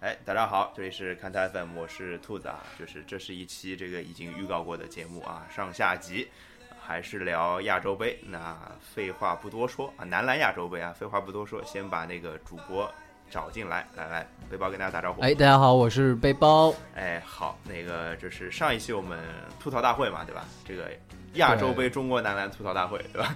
[0.00, 6.26] 哎，大家好，这里是看台 FM，我是兔子啊，就是这是一期这个已经预告过的节目啊，上下集
[6.80, 8.18] 还是聊亚洲杯。
[8.24, 12.90] 那废话不多说啊，男篮亚洲杯啊，废话不多说，先把那个主播
[13.28, 15.20] 找进来，来来，背包跟大家打招呼。
[15.20, 16.72] 哎，大家好，我是背包。
[16.94, 19.22] 哎，好，那个就是上一期我们
[19.58, 20.46] 吐槽大会嘛，对吧？
[20.64, 20.90] 这个
[21.34, 23.34] 亚洲杯中国男篮吐槽大会，对吧？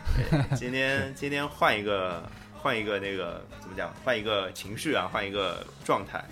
[0.56, 2.22] 今天今天换一个。
[2.58, 3.92] 换一个那个怎么讲？
[4.04, 6.24] 换一个情绪啊，换一个状态，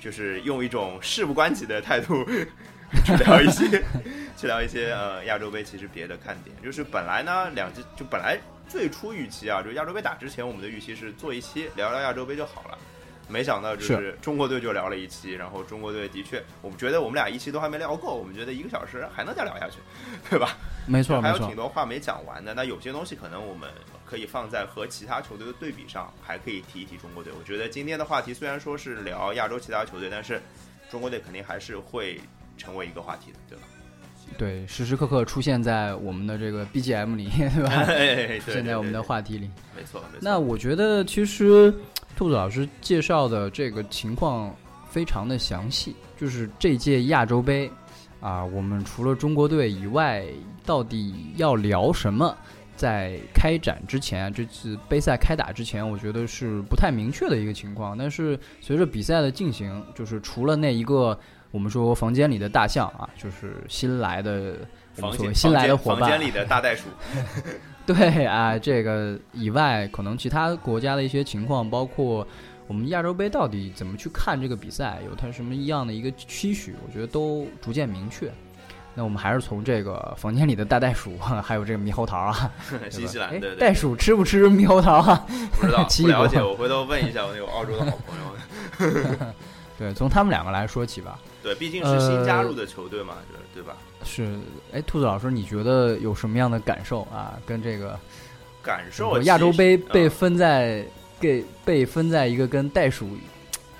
[0.00, 2.24] 就是用一种事不关己的态度
[3.04, 3.82] 去聊一些，
[4.36, 6.54] 去聊一些呃亚洲杯其实别的看点。
[6.62, 12.78] 就是本来呢，两支就本来最初预期啊，就亚洲杯打之前，我们的预期是做一期聊聊亚洲杯就好了。
[13.28, 19.76] 没想到就是中国队就聊了一期，然后中国队的确，我们觉得我们俩一期都还没聊够，我们觉得一个小时还能再聊下去，
[20.28, 20.56] 对吧？
[20.84, 22.52] 没错，还有挺多话没讲完的。
[22.54, 23.70] 那有些东西可能我们
[24.10, 27.32] 可以放在和其他球队的对比上，还可以提一提中国队。
[27.38, 30.42] 我觉得今天的话题虽然说是聊亚洲其他球队，但是
[30.90, 32.20] 中国队肯定还是会
[32.58, 33.64] 成为一个话题的，对吧？
[34.36, 37.84] 对，时时刻刻出现在我们的这个 BGM 里， 对吧？
[38.44, 40.02] 出现在我们的话题里，没错。
[40.20, 41.72] 那我觉得其实。
[42.16, 44.54] 兔子老师介绍的这个情况
[44.90, 47.70] 非常的详细，就是这届亚洲杯
[48.20, 50.26] 啊，我们除了中国队以外，
[50.66, 52.36] 到底要聊什么？
[52.80, 57.96] 在开展之前，这次杯赛开打之前，我觉得是不太明确的一个情况。
[57.96, 61.18] 但是随着比赛的进行，就是除了那一个
[61.50, 64.56] 我们说房间里的大象啊，就是新来的
[64.94, 66.88] 房间新来的伙伴，房间里的大袋鼠。
[67.84, 72.26] 对啊，这个以外，可能其他国家的一些情况，包括
[72.66, 78.32] 我们亚洲杯到底怎么去看这个比赛，有它什么样的一个期许，我觉得都逐渐明确。
[78.94, 82.50] 那我们还是从这个房间里的大袋鼠， 还有这个猕猴桃啊，
[82.90, 85.26] 新西兰对袋鼠吃不吃猕猴桃啊？
[85.58, 89.16] 不知道，不了解，我回头问一下我那个澳洲的好朋友。
[89.78, 91.18] 对，从他们两个来说起吧。
[91.42, 93.14] 对，毕竟是新加入的球队嘛，
[93.54, 93.74] 对吧？
[94.04, 94.38] 是，
[94.72, 97.38] 哎，兔子老师，你觉得有什么样的感受啊？
[97.46, 97.98] 跟这个
[98.62, 100.84] 感受，亚洲杯被分在
[101.18, 103.08] 给被分在一个跟袋鼠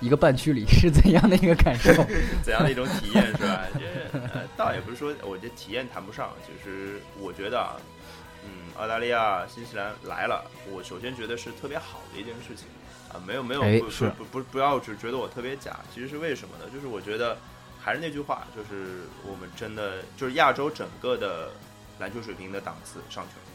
[0.01, 1.93] 一个半区里，是怎样的一个感受？
[2.43, 3.63] 怎样的一种体验是吧？
[3.73, 4.19] 这
[4.57, 7.77] 倒也不是说，我觉得体验谈不上，就是我觉得啊，
[8.43, 12.65] 嗯，澳大利亚、新西兰来了，我首先觉得是特别好的一件事情
[13.13, 16.65] 啊，没有没有不不不不要只觉得我特别假，其实是为什么呢？
[16.73, 17.37] 就是我觉得。
[17.83, 21.49] 还是那句话，就是我们真的就是亚洲整个的
[21.97, 23.45] 篮球水平的档次上去了，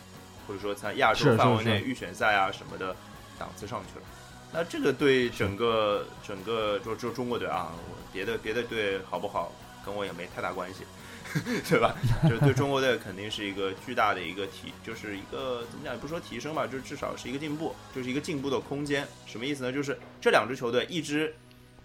[0.49, 2.97] 或者说在亚洲范围内预选赛啊什么的
[3.39, 4.05] 档次上去了。
[4.53, 7.73] 那这个对整个整个就就中国队啊，
[8.13, 9.53] 别的别的队好不好，
[9.85, 10.85] 跟我也没太大关系，
[11.69, 11.95] 对吧？
[12.29, 16.01] 就对中国队肯定是一个巨大的一个提，就是一个怎么讲也？
[16.01, 19.07] 不说提升吧，就至少是一个进步，就是一个进步的空间。
[19.27, 19.73] 什么意思呢？
[19.73, 21.35] 就是这两支球队一支。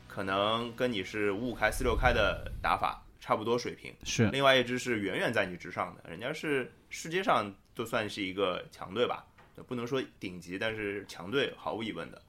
[0.08, 9.26] 可能跟你是五五开四六开的打法差不多水平，是另外一支是远远在你之上的，人家是世界上都算是一个强队吧，
[9.66, 12.22] 不能说顶级，但是强队毫无疑问的。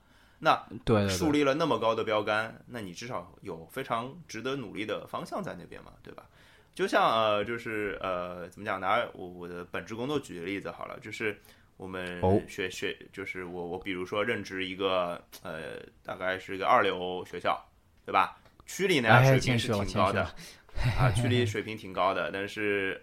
[0.44, 6.24] 那对树立了那么高的标杆，那你至少有非常值得努力的方向在那边嘛，对吧？
[6.74, 8.80] 就像呃，就是呃，怎么讲？
[8.80, 11.40] 拿我我的本职工作举个例子好了，就是
[11.76, 17.64] 我们学学，就是我我比如说任职一个呃，大概是一个二流学校。
[18.04, 18.36] 对吧？
[18.66, 20.24] 区里呢水平是挺高的，
[20.98, 23.00] 啊，区里水平挺高的，但是，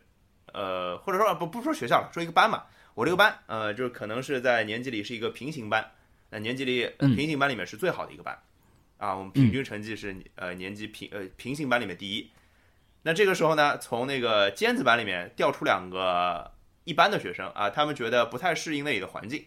[0.51, 5.89] 呃，或者说不不说学校了，说一个班嘛，我这个班，呃，就是可能是在年级里是一个平行班，
[6.29, 8.37] 那年级里平行班里面是最好的一个班，
[8.97, 12.31] 啊，我们平均成绩是呃年级平呃平行班里面第一，
[13.03, 16.51] 那这个时候呢，从那个尖子班里面调出两个
[16.83, 19.45] 一般的学生啊，他们觉得不太适应那里的环境，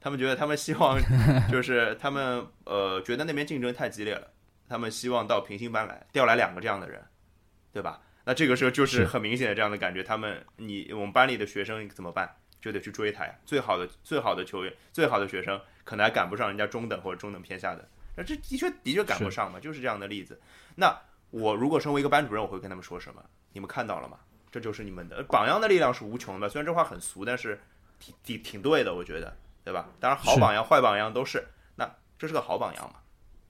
[0.00, 0.98] 他们觉得他们希望
[1.50, 4.30] 就是他们呃觉得那边竞争太激烈了。
[4.66, 7.04] 他们希望到平行班来调来两个这样的人，
[7.70, 8.00] 对吧？
[8.24, 10.02] 那这个时候就是很明显的这样的感觉。
[10.02, 12.36] 他们，你我们班里的学生怎么办？
[12.62, 13.34] 就得去追他呀。
[13.44, 17.88] 最好的最好的球员，最好的学生，可能还赶不上人家中等或者中等偏下的。
[18.16, 20.40] 那这的确的确赶不上嘛，就是这样的例子。
[20.76, 20.96] 那
[21.30, 23.22] 我如果身为一个班主任，我会跟他们说什么？
[23.52, 24.18] 你们看到了吗？
[24.50, 26.48] 这就是你们的榜样的力量是无穷的。
[26.48, 27.60] 虽然这话很俗，但是
[27.98, 29.88] 挺挺挺对的，我觉得，对吧？
[29.98, 31.44] 当然，好榜样、坏榜样都是。
[31.74, 33.00] 那这是个好榜样嘛？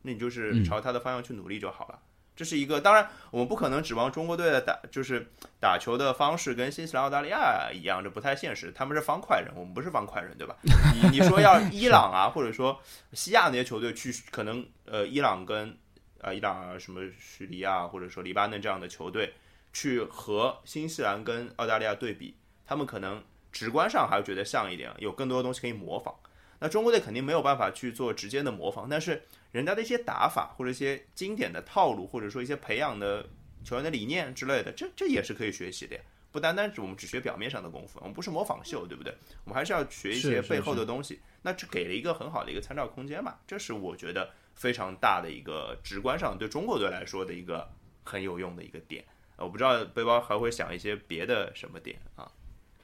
[0.00, 2.00] 那你就是朝他的方向去努力就好了。
[2.36, 5.26] 这是一个，当然我们不可能指望中国队的打，就是
[5.60, 8.72] 打球的方式跟新西兰、澳大利亚一样，这不太现实。
[8.74, 10.56] 他们是方块人，我们不是方块人，对吧？
[11.00, 12.80] 你你说要伊朗啊，或者说
[13.12, 15.76] 西亚那些球队去，可能呃，伊朗跟
[16.20, 19.32] 呃伊朗啊，什么叙利亚或者说黎巴嫩这样的球队
[19.72, 22.36] 去和新西兰跟澳大利亚对比，
[22.66, 23.22] 他们可能
[23.52, 26.12] 直观上还是觉得像一点，有更多的东西可以模仿。
[26.58, 29.22] 那中国队肯定没有办法去做直接的模仿，但是
[29.54, 33.24] 人家的一些打法或者一些经典的套路，或者说一些培养的
[33.62, 36.02] 球员的理念之类的，这这也是可以学习的呀。
[36.32, 39.14] 不单单是我们只学表面上的功夫，我们不是模仿秀，对不对？
[39.44, 41.20] 我们还是要学一些背后的东西。
[41.42, 47.70] 那这给了一个很好的一个参照空间嘛，这是我觉得非常大的一个直观上对中国队来说的一个
[48.02, 49.04] 很有用的一个点。
[49.36, 52.28] 我不知道背包还会想一些别的什么点啊？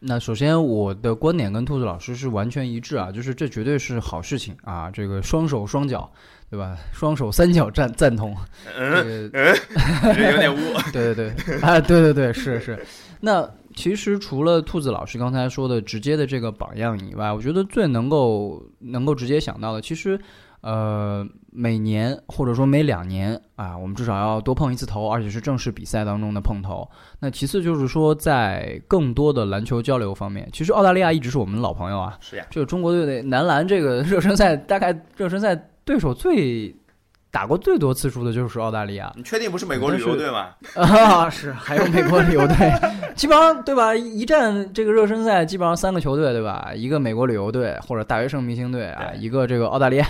[0.00, 6.10] 那首先我的观点跟兔子老师是完全一致啊，就是这绝对是好事情啊，这个双手双脚。
[6.50, 6.76] 对吧？
[6.92, 8.36] 双手三角赞赞同，
[8.76, 9.54] 嗯嗯，
[10.32, 10.58] 有点污。
[10.92, 12.84] 对对对，啊，对对对，是是。
[13.20, 20.18] 那其实除了兔子老师刚才说的直接的这个榜样以外，我觉得最能够能够直接想到的，其实
[20.60, 26.88] 呃，每年或者说每两年啊，我们至少要多碰一次头，而且是正式比赛当中的碰头。
[27.18, 32.18] 那其次就是说，在更多的篮球交流方面，其实澳大利亚一直是我们的老朋友啊。
[32.20, 35.66] 是呀，这个中国队的男篮这个热身赛，大概热身赛。
[35.82, 36.72] 对手最
[37.32, 39.12] 打过最多次数的就是澳大利亚。
[39.16, 40.48] 你确定不是美国旅游队吗？
[40.74, 42.56] 啊，是，还有美国旅游队，
[43.14, 43.94] 基本上对吧？
[43.94, 46.72] 一站这个热身赛，基本上三个球队对吧？
[46.74, 50.06] 一个美国旅游队或者大学生明星队啊，一个这个澳大利亚，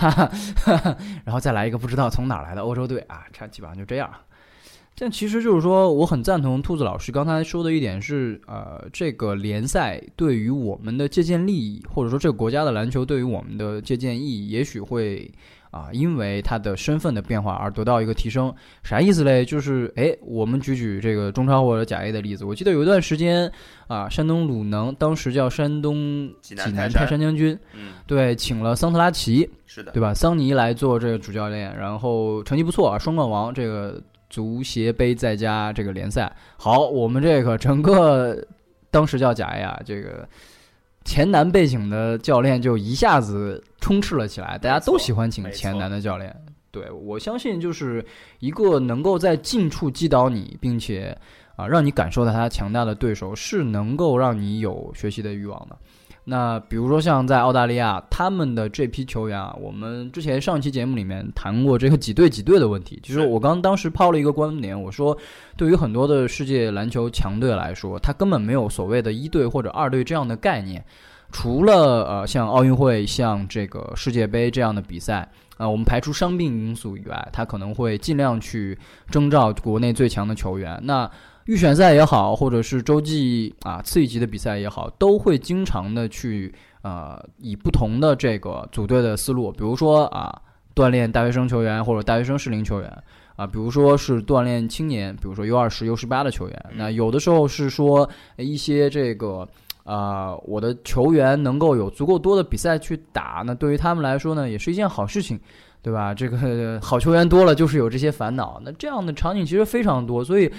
[1.23, 4.09] 然后再来一个不知道从哪来的欧洲队啊，差基本上就这样。
[4.97, 15.31] 但其实就是说，我很赞同兔子老师刚才说的一点是，呃，这个联赛对于我们的借鉴利益，或者说这个国家的篮球对于我们的借鉴意义，也许会。
[15.71, 18.53] 啊，因为他的身份的变化而得到一个提升，
[18.83, 19.45] 啥意思嘞？
[19.45, 22.43] 就是哎，我们举举这个中超或者甲 A 的例子。
[22.43, 23.49] 我记得有一段时间
[23.87, 30.13] 啊，山东鲁能当时叫山东济南泰山将军，嗯，对，请了桑特拉奇，是的，对吧？
[30.13, 36.29] 桑尼来做这个主教练，然后成绩不错啊，双冠王，这个足协杯再加这个联赛。
[36.57, 38.45] 好，我们这个整个
[38.89, 40.27] 当时叫甲 A 啊，这个。
[41.03, 46.35] 前男背景的教练就一下子充斥了起来，大家都喜欢请前男的教练。
[46.71, 48.05] 对我相信，就是
[48.39, 51.17] 一个能够在近处击倒你，并且
[51.57, 55.77] 啊让你感受到他强大的对手，是能够让你有学习的欲望的。
[56.31, 62.97] 那比如说像在澳大利亚，他们的这批球员啊，我们之前上期节目里面谈过这个几队几队的问题。
[63.03, 65.17] 其实我刚当时抛了一个观点，我说
[65.57, 70.81] 对于很多的世界篮球强队来说，他根本没有所谓的一队或者二队这样的概念。
[71.33, 78.77] 除了呃像奥运会、像这个世界杯这样的比赛啊，我们排除伤病因素以外，他可能会尽量去
[79.09, 80.79] 征召国内最强的球员。
[80.83, 81.09] 那
[81.45, 86.53] 预选赛也好，或者是洲际啊次一级的比赛也好，都会经常的去
[86.83, 90.41] 呃以不同的这个组队的思路，比如说啊
[90.75, 93.03] 锻炼大学生球员或者大学生适龄球员
[93.35, 96.65] 啊，比如说是锻炼青年，比如说 U 二十、U 十八的球员。
[96.75, 98.07] 那有的时候是说
[98.37, 99.47] 一些这个
[99.83, 105.39] 啊我的球员能够有足够多的比赛去打，那对于他们来说呢也是一件好事情。
[105.83, 106.13] 对吧？
[106.13, 110.51] 这个 好球员多了就是有这些烦恼，那这样的场景其实非常多，所以。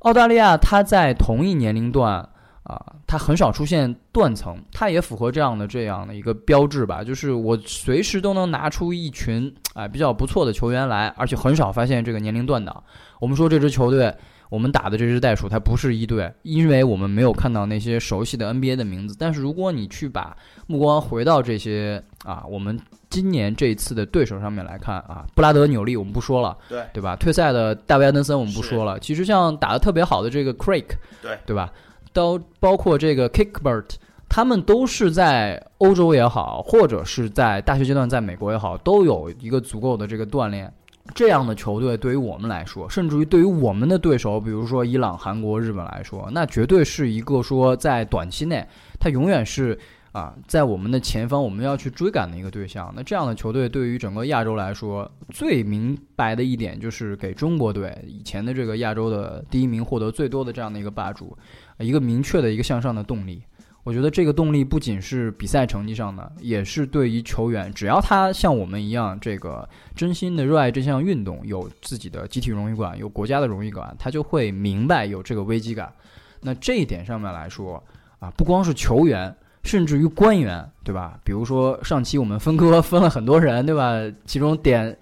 [0.00, 2.26] 澳大利亚，它在同一年龄段
[2.62, 12.82] 啊，它很少出现断层，它也符合这样的这样的一个标志吧，就是我随时都能拿出一群啊比较不错的球员来，而且很少发现这个年龄断档。
[13.18, 14.14] 我们说这支球队，
[14.48, 19.14] 我们打的这支袋鼠，它不是一队，因为我们没有看到那些熟悉的 NBA 的名字。
[19.18, 20.34] 但是如果你去把
[20.66, 22.80] 目光回到这些啊，我们。
[23.10, 27.16] 今年这一次的对手上面来看啊，布拉德纽利我们不说了，对对吧？
[27.16, 29.00] 退赛的大卫安德森我们不说了。
[29.00, 30.84] 其实像打的特别好的这个 Craig，
[31.20, 31.72] 对对吧？
[32.12, 33.96] 都包括这个 Kickbert，
[34.28, 40.72] 他们都是在欧洲也好，或者是在大学阶段在美国也好，都有一个足够的这个锻炼。
[41.12, 48.64] 这样的球队对于我们来说，甚至于对于我们的对手，比如说伊朗、韩国、日本来说，那绝对是一个说在短期内，
[49.00, 49.76] 他永远是。
[50.12, 52.92] 啊，在我们的前方，我们要去追赶的一个对象。
[52.96, 61.38] 那这样的球队对于整个亚洲来说，最明白的一点就是给中国队以前的这个亚洲的第一名获得最多的这样的一个霸主，
[61.78, 63.44] 一个明确的一个向上的动力。
[63.84, 75.92] 我觉得这个动力不仅是比赛成绩上的，也是对于球员，只要他像我们一样，这个真心的热爱这项运动，有自己的集体荣誉感，有国家的荣誉感，他就会明白有这个危机感。
[76.40, 77.82] 那这一点上面来说，
[78.18, 79.32] 啊，不光是球员。
[79.62, 81.18] 甚至于官员，对吧？
[81.22, 84.00] 比如说上期我们分割 分了很多人，对吧？
[84.24, 84.96] 其中点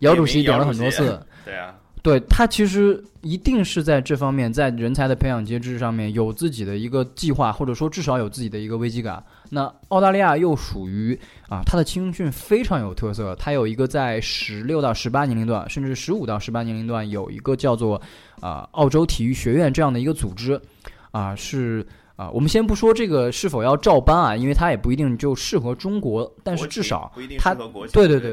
[0.00, 9.22] 姚主席点了很多次，对啊，对他其实一定是在这方面，在人才的培养机制上面有自己的一个计划，或者说至少有自己的一个危机感。
[9.50, 18.00] 那澳大利亚又属于啊，它的青训非常有特色，它有一个在十六到十八年龄段，甚至十五到十八年龄段有一个叫做
[18.40, 20.60] 啊澳洲体育学院这样的一个组织，
[21.12, 21.86] 啊是。
[22.20, 28.32] 啊，我们先不说这个是否要照搬啊，因为它也不一定就适合中国，但是至少不一定它对对对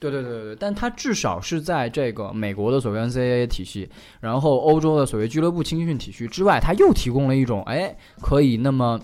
[0.00, 8.98] 对，对对对但它至少是在这个美国的所谓 NCAA 体系，然后欧洲的所谓俱乐部青训体系之外，它又提供了一种哎可以那么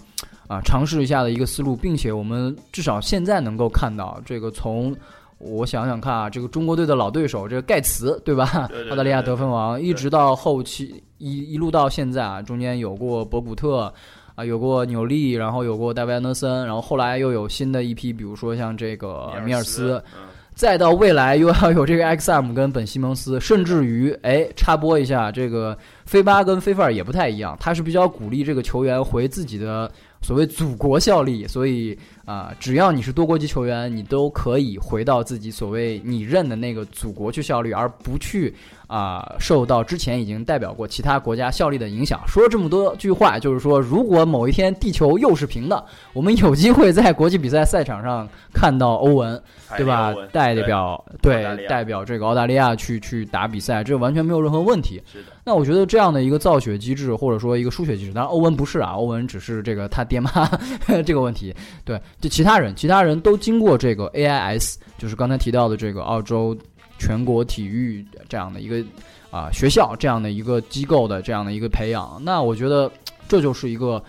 [0.49, 4.93] 啊尝试一下的一个思路，并且我们至少现在能够看到这个从。
[5.39, 8.67] 我想想看啊，这个中国队的老对手，这个盖茨，对吧？
[8.69, 13.93] 对对对澳大利亚得分王，一直到后期一一路到现在啊，中间有过博古特，
[14.37, 29.91] 啊，有过纽利，然后有过戴维安德森，然后后来又有新的一批，比如说像这个米尔斯，，嗯，再到未来又要有这个 XM 跟本西蒙斯，甚至于哎插播一下，这个菲巴跟菲菲尔也不太一样，他是比较鼓励这个球员回自己的
[30.21, 38.55] 所谓祖国效力，所以啊、只要你是多国籍球员，你都可以回到自己所谓你认的那个祖国去效力，而不去
[38.89, 42.21] 啊、受到之前已经代表过其他国家效力的影响。
[42.27, 49.41] 说了这么多句话，就是说，如果某一天地球又是平的，我们有机会在国际比赛赛场上看到欧文。
[49.77, 50.15] 对吧？
[50.33, 55.03] 代表对代表这个澳大利亚去去打比赛，这完全没有任何问题。
[55.13, 60.31] 是的，那我觉得这样的一个造血机制，或者说一个输血机制，当然欧文不是啊，欧文只是这个他爹妈
[61.05, 61.53] 这个问题。
[61.85, 66.57] 对，就其他人，其他人都经过这个 AIS，就是刚才提到的这个澳洲
[66.99, 68.85] 全国体育这样的一个
[69.31, 72.21] 啊、学校这样的一个机构的这样的一个培养。
[72.25, 72.91] 那我觉得
[73.29, 74.03] 这就是一个。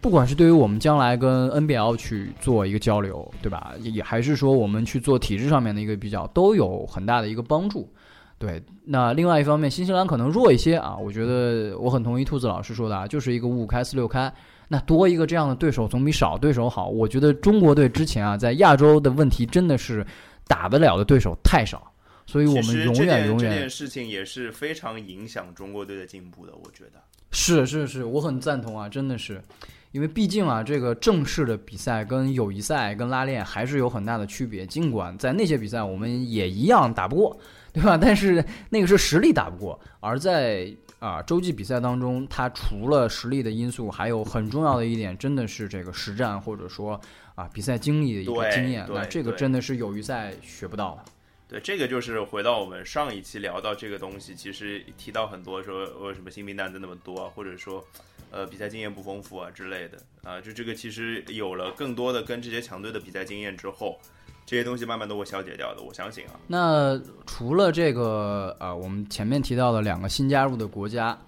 [0.00, 3.72] 不管是对于我们将来跟 NBL 去做一个交流，对吧？
[3.80, 7.90] 也也还是说我们去做体制上面的一个比较，都有很大的一个帮助。
[8.38, 14.30] 对，那另外一方面，新西兰可能弱一些啊，我觉得我很同意兔子老师说的啊，就是一个五五开四六开，
[14.68, 16.88] 那多一个这样的对手总比少对手好。
[16.88, 20.06] 我觉得中国队之前啊，在亚洲的问题真的是
[20.46, 21.92] 打得了的对手太少，
[22.26, 27.02] 所以我们永远永远这件事情也是非常影响中国队的进步的，我觉得。
[27.30, 29.42] 是是是，我很赞同啊，真的是，
[29.90, 34.64] 因为毕竟啊，这个正式的比赛跟友谊赛跟拉练还是有很大的区别。
[34.64, 37.36] 尽管在那些比赛我们也一样打不过，
[37.72, 37.98] 对吧？
[38.00, 40.72] 但是那个是实力打不过，而在
[41.04, 46.98] 啊洲际比赛当中，它除了实力的因素，还有很重要的一点，真的是这个实战或者说
[47.34, 48.86] 啊比赛经历的一个经验。
[48.86, 51.04] 对那这个真的是友谊赛学不到的。
[51.46, 57.84] 对，这个就是回到我们上一期聊到这个东西，其实提到很多说为什么新兵蛋子那么多啊，或者说
[58.30, 64.00] 呃比赛经验不丰富啊之类的啊，就这个其实有了更多的跟这些强队的比赛经验之后，
[64.46, 66.32] 这些东西慢慢都会消解掉的，我相信啊。
[66.46, 71.18] 那除了这个呃，我们前面提到的两个新加入的国家，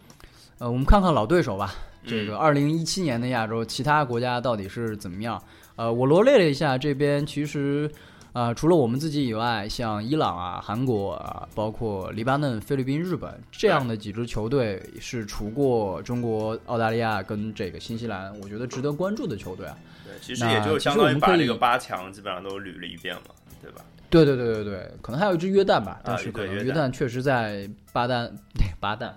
[0.59, 1.75] 呃，我们看看老对手吧。
[2.07, 5.43] 这个二零一七年的亚洲，其他国家到底是怎么样？
[5.77, 7.91] 呃，我罗列了一下，这边其实。
[8.37, 19.75] 啊、除了我们自己以外，像伊朗啊、韩国啊，包括黎巴嫩、菲律宾、日本这样的几支球队，是除过中国、澳大利亚跟这个新西兰，我觉得值得关注的球队啊。
[20.05, 23.31] 对，其实也就相当于把这个八强基本上都捋了一遍嘛，
[23.63, 23.81] 对吧？
[24.11, 29.11] 对对对对对，可能还有一只约旦吧，但是可对约旦能约旦确实在八旦对八旦，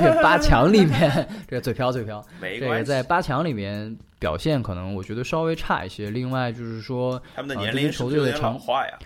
[0.00, 6.10] 这个八强里面，这个嘴瓢嘴瓢， 这个在八强里面表现可能我觉得稍微差一些。
[6.10, 8.98] 另外就是说，他们的年龄球队的长老化呀。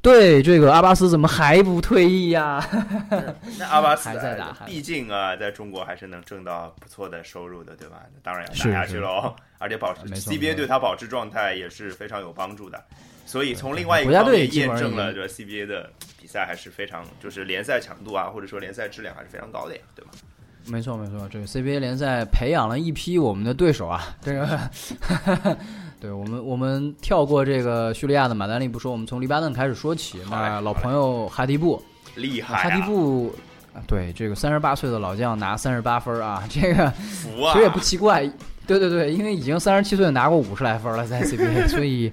[0.00, 2.64] 对这个阿巴斯怎么还不退役呀？
[3.58, 8.02] 那阿巴 斯还在打还毕竟啊，在中国还是能挣到不错的收入的，对吧？
[8.22, 12.80] 当然要是打下去是喽，而且保持 CBA 对他保持状态也是非常有帮助的。
[13.28, 20.12] 所以从另外一国家个方面队基本上验证了，这 CBA 的比赛还是非常，就是联赛强度啊，或者说联赛质量还是非常高的呀，对吧？
[20.66, 24.70] 没错没错，这个 CBA 联赛培养了一批我们的对手啊，这个，
[26.00, 30.20] 对我们我们跳过这个叙利亚的马丹利不说，我们从黎巴嫩开始说起。
[30.30, 31.82] 那老朋友哈迪布，
[32.14, 33.36] 厉害、啊，哈迪布，啊
[33.86, 37.52] 对这个三十八岁的老将拿三十八分啊，这个服啊！
[37.52, 38.28] 其实也不奇怪。
[38.66, 42.12] 对对对，因为已经三十七岁拿过五十来分了在 CBA， 所以，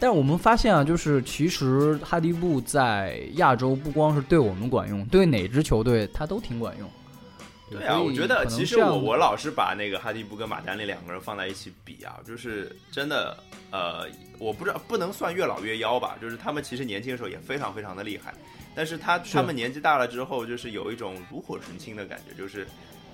[0.00, 6.90] 但是我们发现啊，就是其实哈迪布在亚洲不光是对我们管用，对哪支球队他都挺管用。
[7.70, 13.36] 对啊，我觉得其实我我老是把那个哈迪布跟马丹利两个人放在一起比啊，就是真的
[13.70, 14.06] 呃，
[14.38, 18.32] 我不知道不能算越老越妖吧，就是他们其实年轻的时候也非常非常的厉害，
[18.74, 22.66] 但是他他们年纪大了之后，就是有一种炉火纯青的感觉，就是。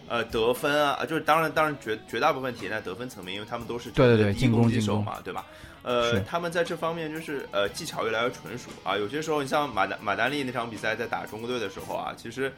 [0.09, 5.47] 呃，得分啊，就是当然，当然绝绝大部分体现在得分层面，因为他们都是对对对进攻进攻击手嘛，对吧？
[5.85, 8.97] 呃，他们在这方面就是呃技巧越来越纯熟啊。
[8.99, 12.53] 有些时候，你像马丹马丹利那场比赛在打中国队的时候啊，其实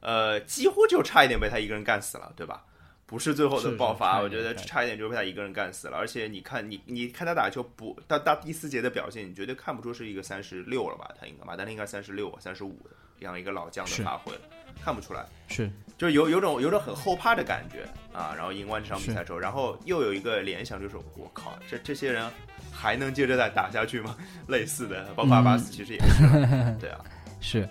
[0.00, 2.62] 呃几乎就差一点被他一个人干死了，对吧？
[3.10, 5.96] 不是最后的爆发，我觉得差一点就被他一个人干死了。
[5.98, 11.10] 而且你看，你你看他打球不到到第四节的表现，你绝对看不出是一个三十六了吧？
[11.20, 12.90] 他应该马丹利应该三十六、三十五的。
[13.20, 14.40] 样一个老将的发挥了，
[14.82, 15.26] 看不出来。
[15.46, 17.86] 是就是有有种有种很后怕的感觉
[18.18, 22.26] 啊，然后赢完这场比赛之后，然后又有一个联想，就是我靠，这这些人
[22.72, 24.16] 还能接着再打下去吗？
[24.48, 27.04] 类似的，包括阿巴斯其实也是，对啊，
[27.42, 27.68] 是，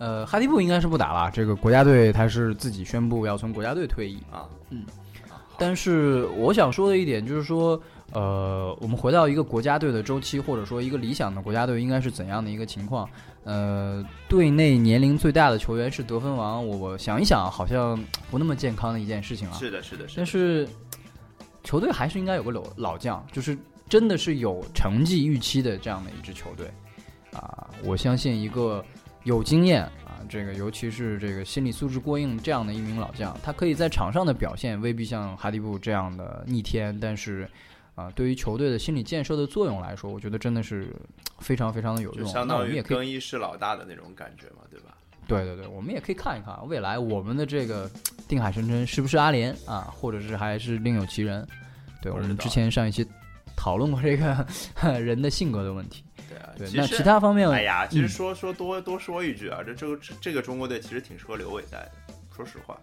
[0.00, 4.18] 呃，哈迪布应该是不打了，这个国家队他是自己宣布要从国家队退役。
[4.32, 4.86] 啊，嗯
[5.58, 7.78] 但是我想说的一点就是说，
[8.12, 13.06] 呃，我们回到一个国家队的周期，或者说一个理想的国家队应该是怎样的一个情况？
[13.44, 19.58] 呃，队内年龄最大的球员是得分王，我我想一想，好像不那么健康的一件事情啊。
[19.58, 20.66] 是的，是的，是的但是
[21.62, 23.54] 球队还是应该有个老老将，就是
[23.86, 26.70] 真的是有成绩预期的这样的一支球队
[27.34, 27.68] 啊！
[27.84, 28.82] 我相信一个
[29.24, 37.48] 有经验啊，这个尤其是这个心理素质过硬这样的一名老将，他可以在场上的表现未必像哈迪布这样的逆天，但是
[37.94, 40.94] 啊，对于球队的心理建设的作用来说，我觉得真的是
[41.38, 42.24] 非常非常的有用。
[42.24, 44.96] 就相当于更衣室老大的那种感觉嘛，对吧？
[45.26, 47.88] 对对对，我们也可以看一看未来我们的这个
[48.26, 51.46] 定海神针是不是阿联啊，或者是还是另有其人。
[52.02, 53.06] 对，我们之前上一期
[53.54, 54.46] 讨论过这个
[54.98, 56.02] 人的性格的问题。
[56.30, 62.78] 对啊，对，那其他方面，哎呀，其实嗯说说多多说一句啊，这这个这这个中国队其实挺适合刘伟在的，说实话，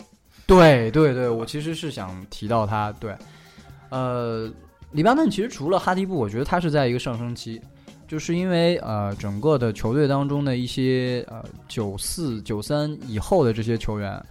[0.46, 2.92] 对对对，我其实是想提到他。
[3.00, 3.16] 对，
[3.90, 4.52] 呃，
[4.92, 7.62] 黎巴嫩其实除了哈迪布，我觉得他是在一个上升期，
[8.08, 14.22] 就是因为呃，整个的球队当中的一些呃九四、九三以后的这些球员。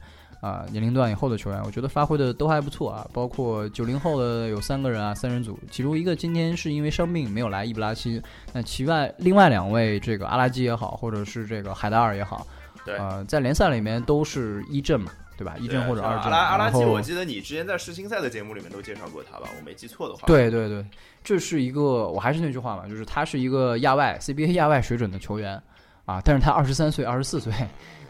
[0.46, 8.22] 啊、年龄段以后的球员，我觉得发挥的都还不错啊，包括九零后的有三个人啊，三人组，其中一个今天是因为伤病没有来，伊布拉希。
[8.52, 12.46] 那其外另外两位，这个阿拉基也好，或者是这个海达尔也好，
[12.84, 15.56] 对呃，在联赛里面都是一阵嘛，对吧？
[15.58, 16.22] 一阵或者二阵。
[16.22, 19.48] 阿拉阿拉基，我记得你之前在世青赛的节目里面都介绍过他吧？
[19.59, 20.20] 我没记错的话。
[20.26, 20.85] 对对对，
[21.24, 25.61] 这是一个，我还是那句话嘛，就是他是一个亚外 CBA 亚外水准的球员
[26.04, 27.52] 啊，但是他二十三岁、二十四岁，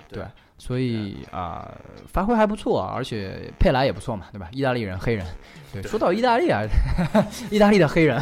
[0.08, 0.26] 对对，
[0.58, 1.70] 所以啊、
[2.06, 4.48] 发挥还不错，而且佩莱也不错嘛，对吧？
[4.52, 5.24] 意大利人，黑人，
[5.72, 6.62] 对，对说到意大利啊，
[7.50, 8.20] 意大利的黑人，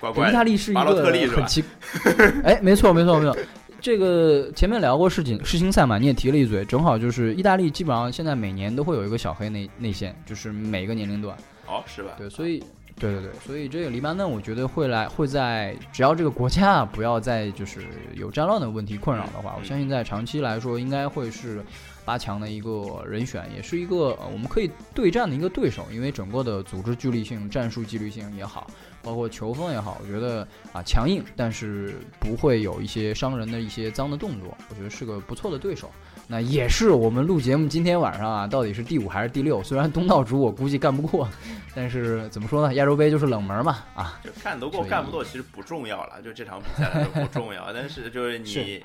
[0.00, 1.62] 乖乖意大利是一个很奇，
[2.44, 3.36] 哎，没错没错没错。
[3.80, 11.34] 这个前面聊过世锦世青赛嘛，你也提了一嘴，正好就是意大利基本上现在每年都会有一个小黑内内线，就是每个年龄段。
[11.66, 12.10] 哦，是吧？
[12.18, 12.62] 对，所以，
[13.00, 17.80] 对对对，所以这个黎巴嫩，我觉得会来会在只要这个国家不要再就是
[18.14, 21.64] 有战乱的问题困扰的话，我相信在长期来说应该会是
[22.04, 28.70] 八强的一个人选，也是一个呃我们可以对战的一个对手，因为整个的组织纪律性、战术纪律性也好，
[29.02, 35.90] 包括球风也好，我觉得啊强硬，但是不会有一些伤人的一些脏的动作，我觉得是个不错的对手。
[36.32, 39.60] 那也是我们录节目今天晚上啊，到底是第五还是第六？
[39.64, 41.28] 虽然东道主我估计干不过，
[41.74, 42.72] 但是怎么说呢？
[42.74, 47.70] 亚洲杯就是冷门嘛，啊，就干得过干不过其实不重要了，就这场比赛来说不重要。
[47.74, 48.80] 但是就是你是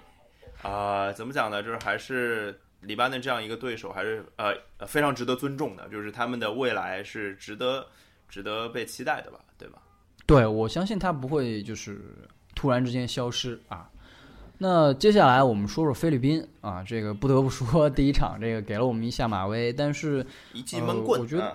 [0.63, 1.61] 啊、怎么讲呢？
[1.61, 7.85] 就是还是黎巴嫩这样一个对手，还是呃呃非常值得尊重的，就是他们的未来是值得
[8.27, 9.77] 值得被期待的吧，对吧？
[10.25, 12.01] 对我相信他不会就是
[12.55, 13.87] 突然之间消失啊。
[14.57, 21.53] 那接下来我们说说菲律宾啊，这个不得不说第一场这个给了我们一下马威，但是一记闷棍，呃我觉得啊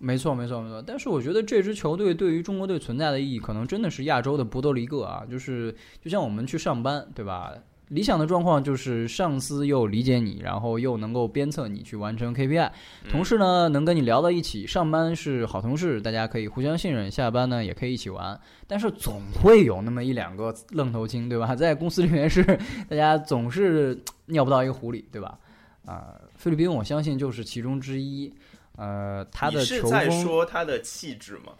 [0.00, 0.82] 没错，没错，没错。
[0.86, 5.24] 但是我觉得这支球队对于中国队存在的意义，可能真的是亚洲的博多黎各啊。
[5.30, 7.52] 就是就像我们去上班，对吧？
[7.88, 12.70] 理想的状况就是上司又理解你，然后又能够鞭策你去完成 KPI，
[13.10, 14.66] 同嗯事呢能跟你聊到一起。
[14.66, 18.38] 上班是好同事，大家可以互相信任；下班呢也可以一起玩。
[18.66, 21.54] 但是总会有那么一两个愣头青，对吧？
[21.56, 22.42] 在公司里面是
[22.88, 25.38] 大家总是尿不到一个壶里，对吧？
[25.84, 28.32] 啊、菲律宾我相信就是其中之一。
[28.76, 31.52] 呃，他的你是在球风说他的气质吗？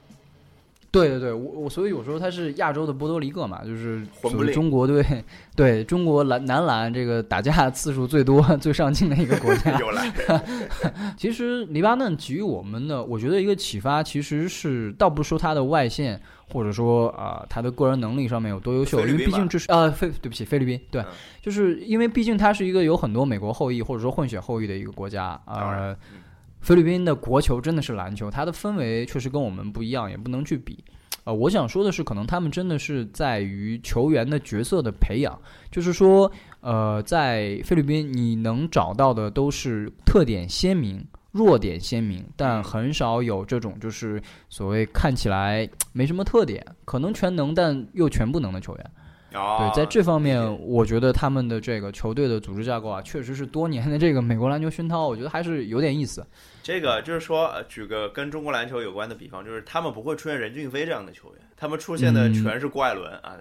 [0.94, 4.06] 对对对，我我所以有时候他是亚洲的波多黎各嘛，就是
[4.52, 5.04] 中国队，
[5.56, 9.76] 对中国男男篮这个打架次数最多、最上进的一个国家。
[9.80, 10.12] 有来，
[11.16, 16.20] 其实黎巴嫩给予我们的，我觉得一个启发，其实是倒不是说他的外线，
[16.52, 21.06] 或者说啊、他的个人能力上面有多优秀，因为毕竟这是啊菲对不起菲律宾，对，嗯
[21.42, 26.20] 就是因为毕竟它是一个有很多美国后裔或者说混血后裔的一个国家当然呃嗯。
[26.64, 30.82] 菲律宾的国球真的是篮球，它的氛围确实跟我们不一样，也不能去比。
[31.24, 35.38] 呃，我想说的是，可能他们真的是在于球员的角色的培养，
[35.70, 36.30] 就是说，
[36.62, 48.90] 呃，在菲律宾你能找到的都是特点鲜明、弱点鲜明，但嗯很少有这种就是所谓看起来没什么特点，可能全能但又全不能的球员。
[49.34, 56.26] 哦，对，在这方面，我觉得他们的这个球队的组织架构啊，确实是多年的这个美国篮球熏陶，我觉得还是有点意思。
[56.64, 63.36] 这个就是说，呃举个跟中国篮球有关的比方，就是他们不会出现任骏飞这样的球员，他们出现的嗯全是郭艾伦啊，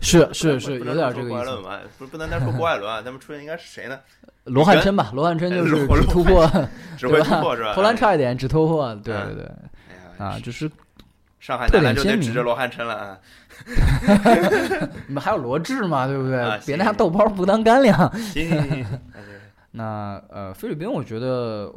[0.02, 3.98] 是是是有点这个意思郭艾伦嘛，不不能单说郭艾伦啊，他们出现应该是谁呢？
[4.44, 6.46] 罗汉琛吧，罗汉琛就是 罗只突破，
[6.98, 7.72] 只会突破是吧？
[7.74, 8.94] 投篮差一点，只突破。
[8.96, 9.44] 对嗯对对，
[9.88, 9.94] 哎
[10.26, 10.70] 呀啊，就是
[11.40, 13.18] 上海特男篮就得点指着罗汉琛了啊！
[15.06, 16.58] 你们还有罗志嘛，对不对啊？
[16.66, 17.96] 别拿豆包不当干粮。
[18.18, 19.00] 行行行行，
[19.70, 21.70] 那呃，菲律宾我觉得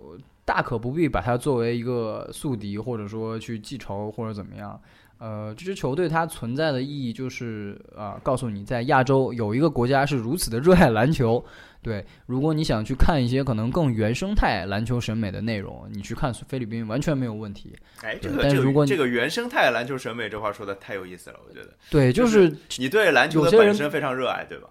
[0.52, 4.78] 大可不必把它作为一个宿敌，或者说去记仇或者怎么样。
[5.18, 11.42] 呃，这支球队它存在的意义就是啊、告诉你在亚洲有一个国家是如此的热爱篮球。
[11.82, 17.74] 对，如果你想去看一些可能更原生态篮球审美的内容，你去看菲律宾完全没有问题。
[18.02, 24.68] 哎，这个这但是如果这个原生态篮球审美这话说的太有意思了，我觉得对，就就是你对篮球的本身非常热爱，对吧？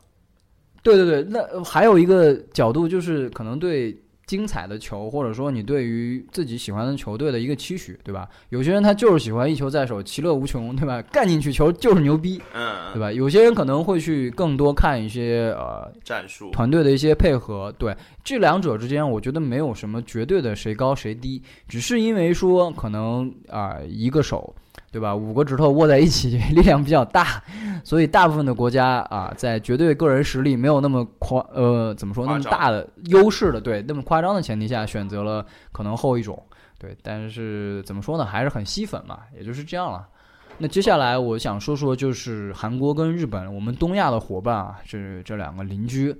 [0.83, 3.97] 对对对，那呃还有一个角度就是可能对
[4.31, 8.29] 精彩的球，或者说你对于自己喜欢的球队的一个期许，对吧？
[8.51, 11.03] 有些人他就是喜欢一球在手，其乐无穷，对吧？
[11.11, 13.11] 干进去球就是牛逼，嗯，对吧？
[13.11, 24.55] 有些人可能会去更多看一些呃战术，团队的一些配合，对这两者之间，我觉得没有什么绝对的谁高谁低，只是因为说可能啊、一个手，
[24.91, 25.15] 对吧？
[25.15, 27.43] 五个指头握在一起， 力量比较大，
[27.85, 36.43] 所以大部分的国家啊，在绝对个人实力没有那么夸呃怎么说那么大的优势的，对那么夸张的前提下，选择了可能后一种，
[36.79, 40.07] 对，但是怎么说呢，还是很吸粉嘛，也就是这样了。
[40.59, 46.15] 那接下来我想说说，就是韩国跟日本，我们东亚的伙伴啊，这这两个邻居，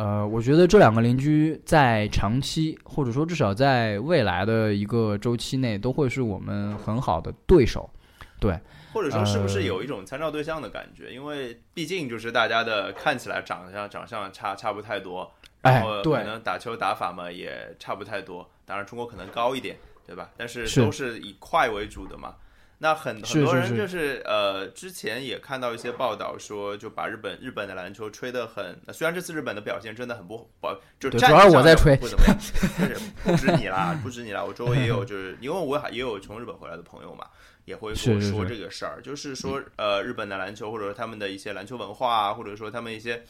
[0.00, 7.90] 呃，我觉得这两个邻居在长期，或者说至少在未来的一个周期内，都会是我们很好的对手。
[8.38, 8.58] 对，
[8.94, 11.12] 或者说是不是呃有一种参照对象的感觉？
[11.12, 18.50] 因为毕竟就是大家的看起来长相长相差差不太多，哎然后，可，能打球打法嘛也差不太多。
[18.64, 20.30] 当然中国可能高一点，对吧？
[20.34, 22.36] 但是是都是以快为主的嘛。
[22.82, 23.76] 那很很多人是。
[23.76, 32.36] 就是呃，之前也看到一些报道说，就把日本日本的篮球吹得很，虽然这次日本的表现真的很不不，就是绩上也我在吹不怎么样，
[32.88, 37.26] 就是不止你啦，不止你啦，我周围也有，就是因为我还也有从日本回来的朋友嘛，
[37.66, 43.22] 也会跟我说这个事儿，就是说呃，日本的篮球或者说他们的一些篮球文化啊，或者说他们一些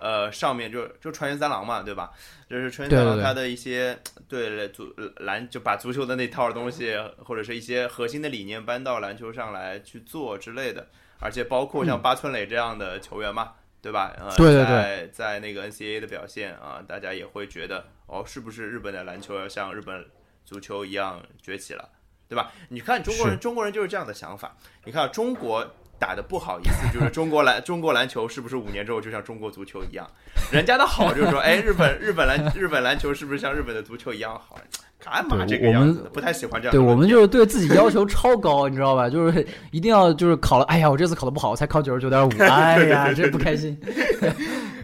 [0.00, 2.10] 呃上面就就川原三郎嘛，对吧？
[2.48, 10.86] 就是川原三对对对郎他的一些对足篮就把足球的那套东西或者是一些核心的理念搬到篮球上来去做之类的，
[11.18, 13.52] 而且包括像八村垒这样的球员嘛。
[13.80, 14.12] 对吧？
[14.18, 20.04] 呃，对对在在那个 NCAA 的表现啊，大家也会觉得哦，是不是日本的篮球要像日本
[20.44, 21.88] 足球一样崛起了，
[22.28, 22.52] 对吧？
[22.70, 24.56] 你看中国人，中国人就是这样的想法。
[24.82, 25.64] 你看中国
[25.98, 30.06] 打的不好意思， 就是中国篮中国篮球是不是五年之后就像中国足球一样？
[30.52, 34.58] 人家的好就是说，哎， 日本日本篮日本篮球是不是像日本的足球一样好？
[35.00, 36.10] 干嘛这个样子？
[36.12, 36.78] 不太喜欢这样对。
[36.80, 39.08] 我们就是对自己要求超高，你知道吧？
[39.08, 43.78] 就是一定要就是考了，哎呀，我这次考的不好，我才考九十九点五， 哎呀，真不开心，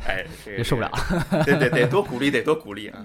[0.07, 0.91] 哎，这个也受不了。
[1.45, 3.01] 对对对，多鼓励，得多鼓励啊！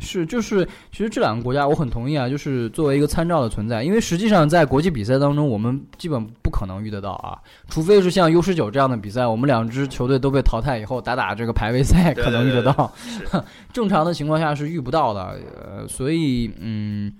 [0.00, 7.38] 是，就是，其实这两个国家我很同意啊，就是作为一个参照的存在，因为实际上在国际比赛当中，我们基本不可能遇得到啊，
[7.68, 12.92] 除非是像 U 十九这样的比赛，我们两支球队都被淘汰以后打打这个排位赛，可能遇得到。
[12.96, 13.26] 是
[13.72, 17.12] 正常的情况下是遇不到的，呃，所以嗯，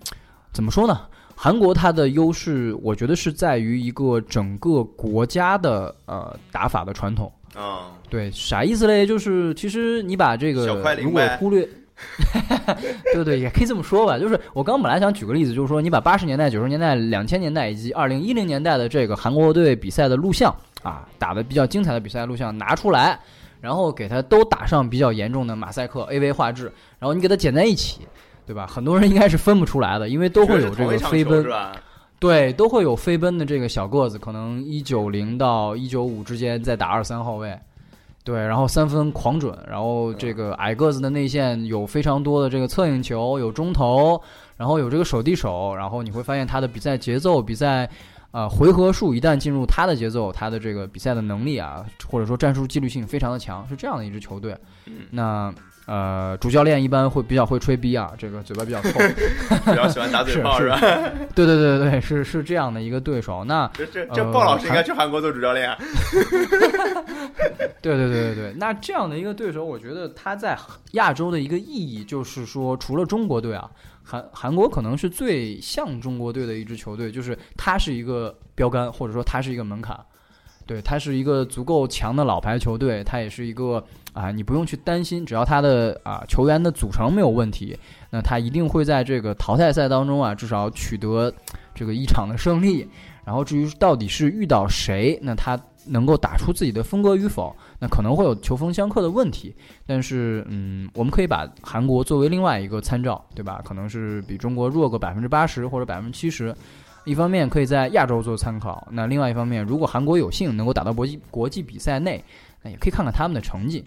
[0.52, 1.00] 怎么说呢？
[1.38, 7.30] 韩国它的优势，我觉得是在于一个整个国家的呃打法的传统。
[7.58, 9.06] 嗯，对，啥意思嘞？
[9.06, 10.66] 就是其实你把这个
[11.02, 11.68] 如果忽略，
[13.14, 14.18] 对对，也可以这么说吧。
[14.18, 23.18] 就是我刚本来想举个例子，就是说你把八十年代、九十年代、两千年代以及二零一零年代的这个韩国队比赛的录像啊，打的比较精彩的比赛录像拿出来，
[23.60, 26.64] 然后给它都打上比较严重的马赛克 AV 画质，
[26.98, 28.06] 然后你给它剪在一起。
[28.46, 28.64] 对吧？
[28.64, 31.44] 很多人应该是分不出来的，因为都会有这个飞奔？
[32.20, 37.58] 对，都会有飞奔的这个小个子，可能一九零到一九五之间在打二三号位，
[38.26, 44.20] 对，然后三分狂准，然后这个矮个子的内线有非常多的这个策应球，有中投，
[44.56, 47.88] 然后有这个手递手，然后你会发现他的比赛节奏、比赛
[48.32, 54.58] 呃回合数一旦进入他的节奏，他的这个比赛的能力啊，或者说战术纪律性非常的强，是这样的一支球队。
[54.86, 55.54] 嗯那
[55.86, 58.90] 呃，主教练一般会比较会吹逼啊，这个嘴巴比较臭。
[59.66, 60.78] 比较喜欢打嘴炮是吧？
[61.34, 63.44] 对对对对对，是是这样的一个对手。
[63.44, 65.78] 那这这鲍老师应该去韩国做主教练啊！
[67.80, 70.58] 对对对对对，那这样的一个对手，我觉得他在
[70.92, 73.70] 亚洲的一个意义就是说，除了中国队啊，
[74.02, 79.96] 韩韩国可能是最像中国队的一支球队，就是他是一个标杆，或者说他是一个门槛。
[80.66, 83.84] 对，他是一个足够强的老牌球队，他也是一个
[84.16, 87.78] 啊，你不用去担心，只要他的啊球员的组成没有问题，
[88.10, 91.30] 那他一定会在这个淘汰赛当中啊，至少取得
[91.74, 92.88] 这个一场的胜利。
[93.26, 99.54] 然后至于到底是遇到谁，那他能够打出自己的风格与否，那可能会有球风相克的问题。
[99.84, 103.60] 但是，嗯，我们可以把韩国作为另外一个参照，对吧？
[103.64, 106.54] 可能是比中国弱个百分之八十或者百分之七十。
[107.04, 112.24] 一方面可以在亚洲做参考，那另外一方面，如果韩国有幸能够打到国际国际比赛内，
[112.62, 113.84] 那也可以看看他们的成绩。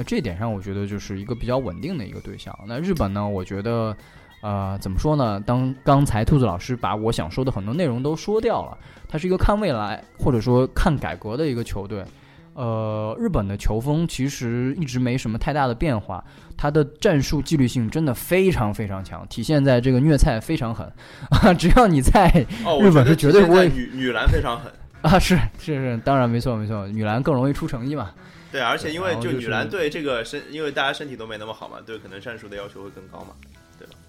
[0.00, 2.58] 那这一点上，我觉得就是一个比较稳定的一个对象。
[2.66, 3.94] 那日本呢，我觉得。
[4.42, 5.38] 呃，怎么说呢？
[5.38, 12.02] 当刚才兔子老师把我想说的很多内容都说掉了，它是一个看未来或者说看改革的一个球队。
[12.54, 16.24] 呃，日本的球风其实一直没什么太大的变化，
[16.56, 20.90] 它的战术纪律性真的非常非常强，体现在这个虐菜非常狠
[21.28, 21.52] 啊！
[21.52, 22.26] 只要你在
[22.80, 23.68] 日本是绝对不会。
[23.68, 25.18] 女女篮非常狠啊！
[25.18, 28.10] 是是是，当然没错没错，女篮更容易出成绩嘛。
[28.52, 33.34] 对，而且因为就女篮队这个身，因为大家身体都没那么好嘛，对，可能战术的要求会更高嘛。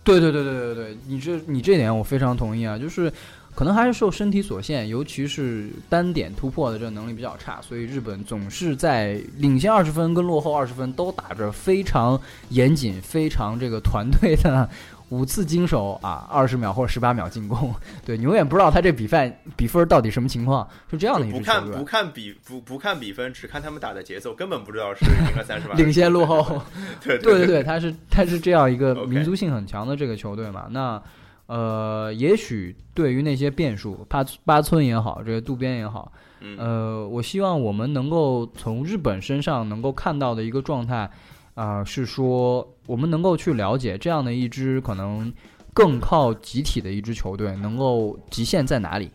[0.03, 3.11] 对对对对对对，你这你这点我非常同意啊，就是
[3.53, 14.69] 可能还是受身体所限，尤其是单点突破的这个能力比较差，所以日本总是在领先二十分跟落后二十分都打着非常严谨、非常这个团队的。
[15.09, 26.61] 五次经手啊， 二十秒或者十八秒进攻，对你永远不知道他这比分比分到底什么情况，是这样的一个不看不看比不不看比分，只看他们打的节奏，根本不知道是赢了三十八， 领先落后。
[27.03, 30.67] 对对对对，他是他是这样一个民族性很强的这个球队嘛？
[30.71, 31.03] 那
[31.51, 36.09] 呃，也许对于那些变数，八八村也好，这个渡边也好，
[36.57, 41.11] 呃，我希望我们能够从日本身上能够看到的一个状态。
[41.53, 45.31] 啊，是说我们能够去了解这样的一支可能
[45.73, 49.11] 更靠集体的一支球队，能够极限在哪里？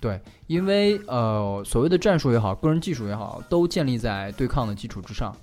[0.00, 5.34] 对，因为呃，所谓的战术也好，个人技术也好，都建立在对抗的基础之上。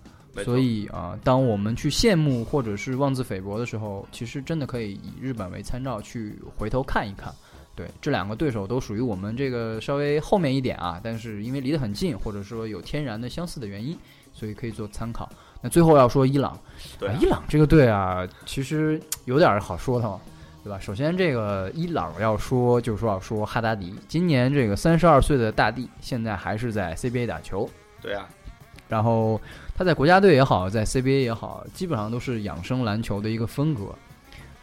[0.43, 7.33] 所以啊，当我们去羡慕或者是妄自菲薄的时候，其实真的可以以日本为参照去回头看一看。
[7.75, 13.97] 对，这两个对手都属于我们这个稍微后面一点啊，但是因为离得很近，或者说有天然的相似的原因，
[14.31, 15.29] 所以可以做参考。
[15.61, 16.57] 那最后要说伊朗，
[16.97, 20.21] 对伊朗这个队啊，其实有点好说的嘛，
[20.63, 20.79] 对吧？
[20.79, 27.69] 首先，这个伊朗要说，就是说要说哈达迪，今年这个三十二岁的大帝，现在还是在 CBA 打球。
[28.01, 28.29] 对啊，
[28.87, 29.41] 然后
[29.75, 33.93] 他在国家队也好，在 CBA 也好，基本上都是养生篮球的一个风格，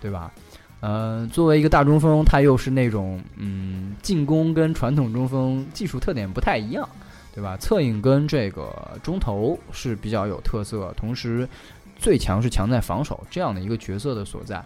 [0.00, 0.32] 对吧？
[0.80, 6.88] 嗯，作为一个大中锋，他又是那种嗯，进攻跟传统中锋技术特点不太一样。
[7.34, 7.56] 对吧？
[7.56, 8.70] 侧影跟这个
[9.02, 11.48] 中投是比较有特色，同时
[11.96, 14.62] 最强是强在防守这样的一个角色的所在，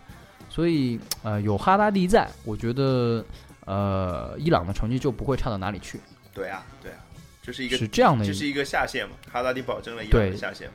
[0.49, 3.25] 所以呃有哈达迪在，我觉得
[3.67, 6.01] 呃伊朗的成绩就不会差到哪里去。
[6.35, 6.99] 对啊，对啊，
[7.47, 9.15] 这是一个是这样的，这是一个下限嘛？
[9.31, 10.69] 哈达迪保证了伊朗的下限。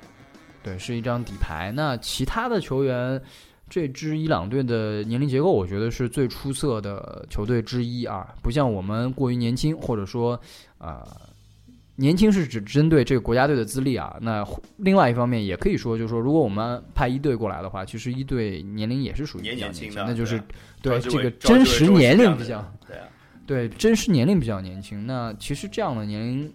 [0.63, 1.73] 对，是一张底牌。
[1.75, 3.21] 那其他的球员，
[3.69, 10.39] 这支伊朗队的年龄结构，我觉得是最出色的球队之一啊，不像我们过于年轻，或者说
[10.77, 11.05] 啊。
[11.97, 14.43] 年轻是指针对这个国家队的资历啊，那
[14.77, 20.41] 另外一方面也可以说，就是说，如果我们派一队过来的话，其实一队年龄也是属于比较年轻的，那就是
[20.81, 23.07] 对这个真实年龄比较对啊，
[23.45, 25.05] 对真实年龄比较年轻。
[25.05, 26.51] 那其实这样的年龄，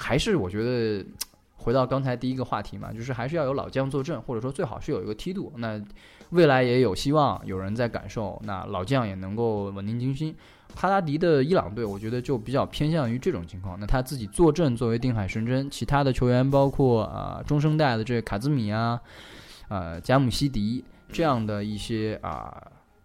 [0.00, 1.04] 还是我觉得
[1.56, 5.52] 回到刚才第一个话题嘛，就是还是要有老将坐镇，或者说最好是有一个梯度。
[5.56, 5.80] 那
[6.30, 10.34] 未来也有希望有人在感受，那老将也能够稳定军心。
[10.74, 13.78] 帕拉迪的伊朗队，我觉得就比较偏向于这种情况。
[13.78, 19.00] 那他自己坐镇作为定海神针，其他的球员包括啊中生代的这个卡兹米啊，
[19.68, 22.56] 呃贾姆西迪这样的一些啊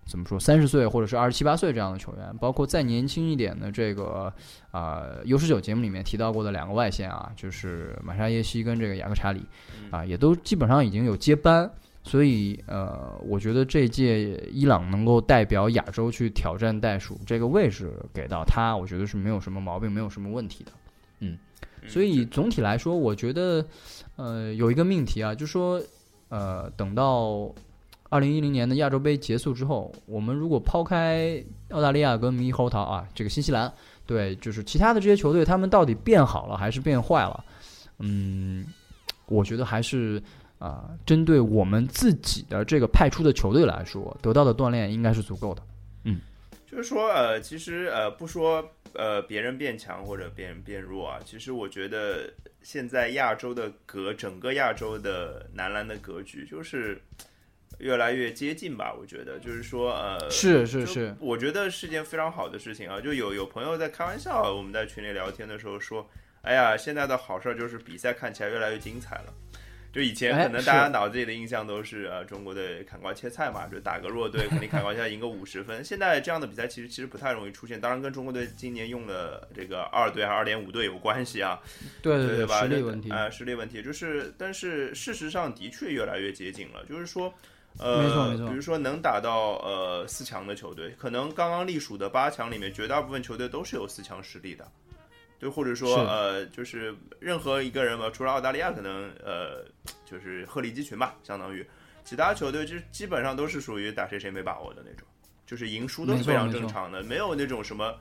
[0.05, 4.31] 怎么说三十岁或者是二十七八岁这样的球员，包括再年轻一点的这个
[4.71, 9.43] 啊 U 十九节目里面提到过的两个外线啊，就是马沙耶西跟这个雅克查里
[9.91, 11.69] 啊，也都基本上已经有接班。
[12.07, 20.71] 所以，呃，我觉得这届伊朗能够代表亚洲去挑战袋鼠这个位置给到他，我觉得是没有什么毛病，没有什么问题的。
[21.21, 21.35] 嗯，
[21.87, 23.65] 所以总体来说，我觉得，
[24.17, 25.81] 呃，有一个命题啊，就说，
[26.29, 27.51] 呃，等到
[28.15, 33.71] 二零一零年的亚洲杯结束之后，我们如果抛开澳大利亚跟猕猴桃啊，这个新西兰，
[34.05, 37.43] 对，就是其他的这些球队，他们到底变好了还是变坏了？
[37.99, 38.65] 嗯，
[39.25, 40.21] 我觉得还是。
[40.57, 45.61] 啊，针对我们自己的这个派出的球队来说，得到的锻炼应该是足够的。
[46.05, 46.21] 嗯，
[46.65, 56.99] 就是说，呃，其实呃，不说呃别人变强或者别人变弱啊，其实我觉得现在亚洲的格，整个亚洲的男篮的格局就是
[57.79, 58.93] 越来越接近吧。
[58.93, 62.99] 我觉得就是说，呃，是是是，我觉得是件非常好的事情啊。
[63.01, 66.09] 就有有朋友在开玩笑，我们在群里聊天的时候说。
[66.47, 69.33] 哎呀，现在的好事儿就是比赛看起来越来越精彩了。
[69.91, 75.83] 就以前哎可能大家脑子里的印象都是呃中国队砍瓜切菜嘛，就打个弱队肯定砍瓜切菜赢个五十分。
[75.83, 81.59] 现在这样的比赛其实其实不太容易出现，当然跟中国队今年用的这个二队还是二点五队有关系啊。
[82.03, 82.61] 对对，对吧？
[82.61, 83.09] 实力问题。
[83.09, 86.85] 呃，实力问题就是，但是事实上的确越来越接近了。
[86.87, 87.33] 就是说，
[87.77, 88.47] 没呃，错没错。
[88.47, 94.65] 比如说能打到呃四强的球队，可能刚刚隶属的八强里面，绝大部分球队都是有四强实力的。
[95.37, 99.65] 就或者说呃，就是任何一个人吧，除了澳大利亚可能呃，
[100.05, 101.65] 就是鹤立鸡群吧，相当于。
[102.05, 105.05] 其他球队就基本上都是属于打谁谁没把握的那种，
[105.45, 107.95] 就是赢输都是非常正常的，没有那种什么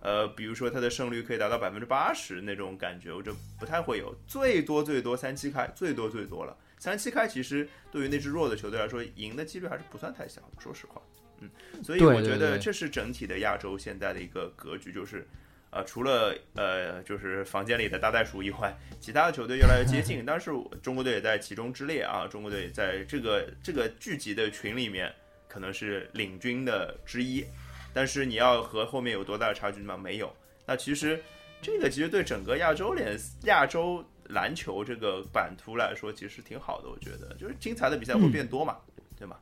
[0.00, 6.56] 呃，比如说他的胜率可以达到百分之八十那种感觉，我就不太会有，最多最多三七开，最多最多了。
[6.80, 11.00] 三七开其实对于那支弱的球队来说，赢的几率还是不算太小的，说实话。
[11.38, 11.48] 嗯，
[11.84, 15.26] 所以我觉得这是整体的亚洲现在的一个格局，就是
[15.70, 20.50] 呃，除了呃，就是房间里的大袋鼠以外，其他的球队越来越接近， 但是
[20.82, 22.26] 中国队也在其中之列啊。
[22.26, 25.14] 中国队在这个这个聚集的群里面，
[25.48, 27.44] 可能是领军的之一，
[27.92, 29.98] 但是你要和后面有多大的差距吗？
[29.98, 30.34] 没有。
[30.66, 31.22] 那其实
[31.60, 38.76] 这个其实对整个亚洲联亚洲篮球这个版图来说，其实挺好的，我觉得就是精彩的比赛会变多嘛，
[39.18, 39.36] 对吗？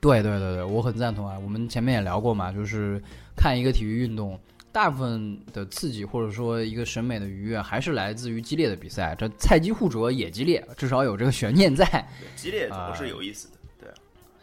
[0.00, 1.38] 对对对对，我很赞同啊。
[1.38, 3.00] 我们前面也聊过嘛，就是
[3.36, 4.38] 看一个体育运动，
[4.72, 9.14] 大部分的刺激或者说一个审美的愉悦，还是来自于激烈的比赛。
[9.16, 11.86] 这菜鸡互啄也激烈，至少有这个悬念在。
[12.34, 13.54] 激烈总是有意思的。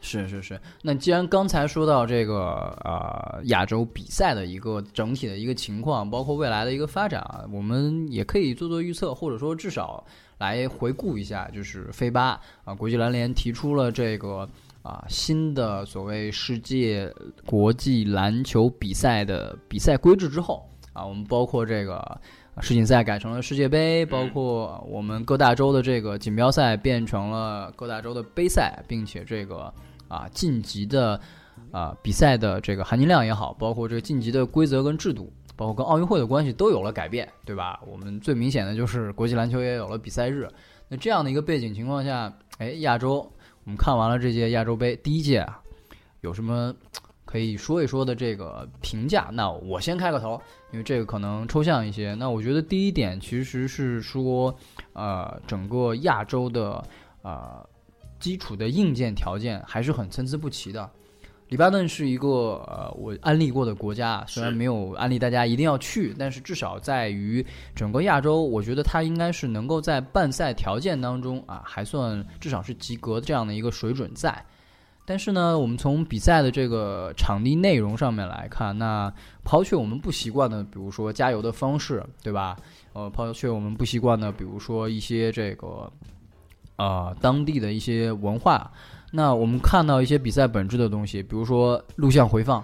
[0.02, 10.04] 是是是，那既然刚才说到这个呃亚洲比赛的一个整体的一个情况，包括未来的一个发展啊，我们也可以做做预测，或者说至少
[10.38, 14.48] 来回顾一下，就是飞八啊，国际篮联提出了这个
[14.84, 17.14] 啊新的所谓世界
[17.46, 22.20] 国际篮球比赛的比赛规制之后啊，我们包括这个。
[22.62, 29.74] 世锦赛改成了世界杯，包括我们各大洲的这个锦标赛变成了各大洲的杯赛，并且这个
[30.10, 31.18] 啊晋级的
[31.72, 37.80] 啊比赛的这个含金量也好，包括这个晋级的规则跟制度，包括跟奥运会的关系都有了改变，对吧？
[37.88, 40.46] 我们最明显的就是国际篮球也有了比赛日。
[40.90, 43.20] 那这样的一个背景情况下，哎，亚洲
[43.64, 45.62] 我们看完了这届亚洲杯第一届啊，
[46.20, 46.76] 有什么
[47.30, 49.30] 可以说一说的这个评价？
[49.32, 52.16] 那我先开个头，因为这个可能抽象一些。
[52.16, 54.52] 那我觉得第一点其实是说，
[54.94, 56.84] 呃，整个亚洲的
[57.22, 57.64] 呃
[58.20, 60.90] 基础的硬件条件还是很参差不齐的。
[61.50, 62.28] 黎巴嫩是一个
[62.68, 74.44] 呃我安利过的国家，虽然没有安利大家一定要去，但是至少在于整个亚洲，我觉得它应该是能够在办赛条件当中啊，还算至少是及格这样的一个水准在。
[75.10, 79.12] 但是呢，我们从比赛的这个场地内容上面来看，那
[79.44, 82.56] 抛却我们不习惯的，比如说加油的方式，对吧？
[82.94, 85.92] 呃，抛却我们不习惯的，比如说一些这个
[86.76, 88.72] 呃当地的一些文化。
[89.12, 92.60] 那我们看到一些比赛本质的东西，比如说录像回放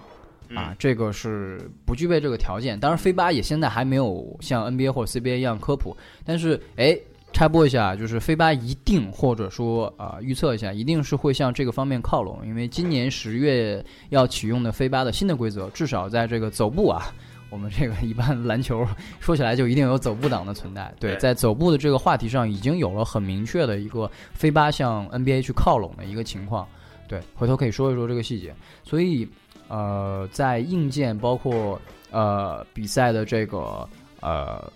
[0.54, 2.78] 啊，嗯，这个是不具备这个条件。
[2.78, 6.96] 当然，飞八也现在还没有像 NBA 或者 CBA 一样科普，但是哎。
[7.32, 17.12] 插播一下，就是飞八一定或者说啊、预测一下，一定是会向这个方面靠拢，因为今年十月要启用的飞八的新的规则，至少在这个走步啊，
[17.50, 18.86] 我们这个一般篮球
[19.20, 20.90] 说起来就一定有走步党的存在。
[20.98, 26.66] 对，对在走步的这个话题上，已经有了很明确的一个飞八向 NBA 去靠拢的一个情况。
[27.06, 28.54] 对，回头可以说一说这个细节。
[28.82, 29.28] 所以，
[29.68, 33.86] 呃，在硬件包括呃比赛的这个
[34.20, 34.72] 呃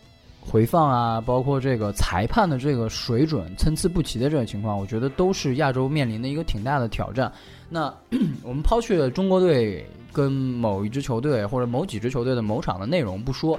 [0.51, 7.33] 回放啊，包括这个裁判的这个水准参差不齐的这个情况，我觉得都是亚洲面临的一个挺大的挑战。
[7.69, 7.95] 那
[8.43, 13.57] 我们抛去了中国队跟某一支球队或者某几支球队的某场的内容不说，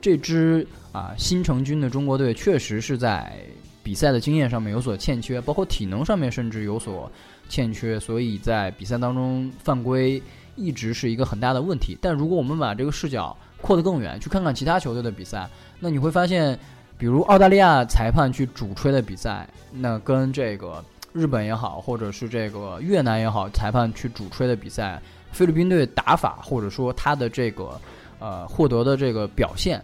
[0.00, 3.36] 这支啊新成军的中国队确实是在
[3.82, 7.10] 比赛的经验上面有所欠缺，包括体能上面甚至有所
[7.48, 10.22] 欠缺，所以在比赛当中犯规
[10.54, 11.98] 一直是一个很大的问题。
[12.00, 15.48] 但如果我们把这个视角扩得更远，去看看其他球队的比赛，
[15.80, 16.58] 那你会发现，
[16.96, 25.00] 比如澳大利亚裁判去主吹的比赛，那跟这个日本也好，或者是这个越南也好，裁判去主吹的比赛，
[25.32, 27.80] 菲律宾队打法或者说他的这个
[28.18, 29.82] 呃获得的这个表现，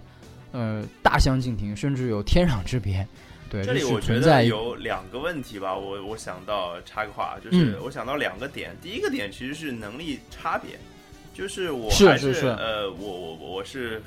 [0.52, 3.06] 呃大相径庭，甚至有天壤之别。
[3.50, 7.76] 对，这里我觉得有两个问题吧，我我想到插个话，就是嗯。
[7.84, 10.76] 我想到两个点，第一个点其实是能力差别，
[11.34, 14.00] 就是我是还是是呃，我我我是。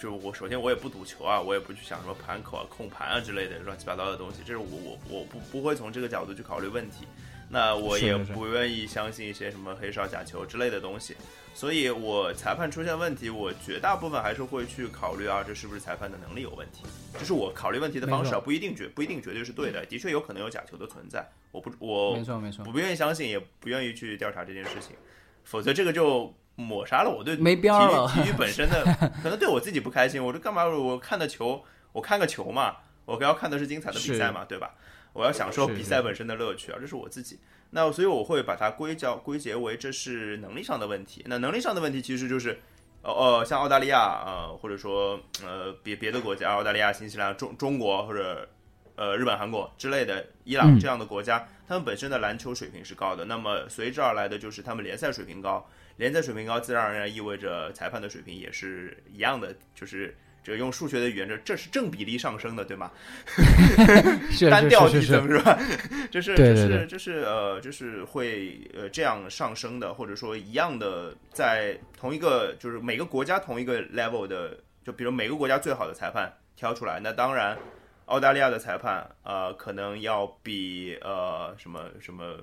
[0.00, 7.04] 就我首先我也不赌球啊，我也不去想什么盘口啊、控盘啊之类的乱七八糟的东西，这是我我我不不会从这个角度去考虑问题。
[7.50, 11.14] 那我也不愿意相信一些什么黑哨假球之类的东西，
[11.52, 16.84] 所以我裁判出现问题，我绝大部分还是会去考虑啊，这是不是裁判的能力有问题？
[17.18, 21.22] 这是我考虑问题的方式啊，不一定绝不一定绝对是对的，的确有可能有假球的存在，
[21.52, 24.96] 我不我没错没错我，不愿意相信，也不愿意去调查这件事情，
[25.44, 28.84] 否则这个就抹杀了我对没边了体育体育本身的，
[29.22, 30.22] 可能对我自己不开心。
[30.24, 30.66] 我这干嘛？
[30.66, 34.74] 我看的球，我看个球嘛，我要看的是精彩的比赛嘛，对吧？
[35.12, 37.40] 我要享受比赛本身的乐趣啊，这是我自己。
[37.70, 41.24] 那所以我会把它归叫归结为这是能力上的问题。
[41.26, 42.60] 那能力上的问题其实就是，
[43.02, 48.48] 呃呃，像澳大利亚呃，或者说呃别别的国家，澳大利亚、新西兰、中中国或者
[48.96, 53.24] 呃日本、韩国之类的，伊朗嗯这样的国家，他们本身的篮球水平是高的。
[53.24, 55.64] 那么随之而来的就是他们联赛水平高，
[56.00, 60.16] 联赛水平高，自然而然意味着裁判的水平也是一样的，就是。
[60.42, 62.90] 这个用数学的语言，这这是正比例上升的，对吗？
[64.50, 65.60] 单调递增是吧？
[66.10, 77.54] 就是 就是就是呃，就是会呃这样上升的，或者说一样的，在同一个就是每个国家同一个 level 的，就比如每个国家最好的裁判挑出来，那当然
[78.10, 82.36] 澳大利亚的裁判呃可能要比呃什么什么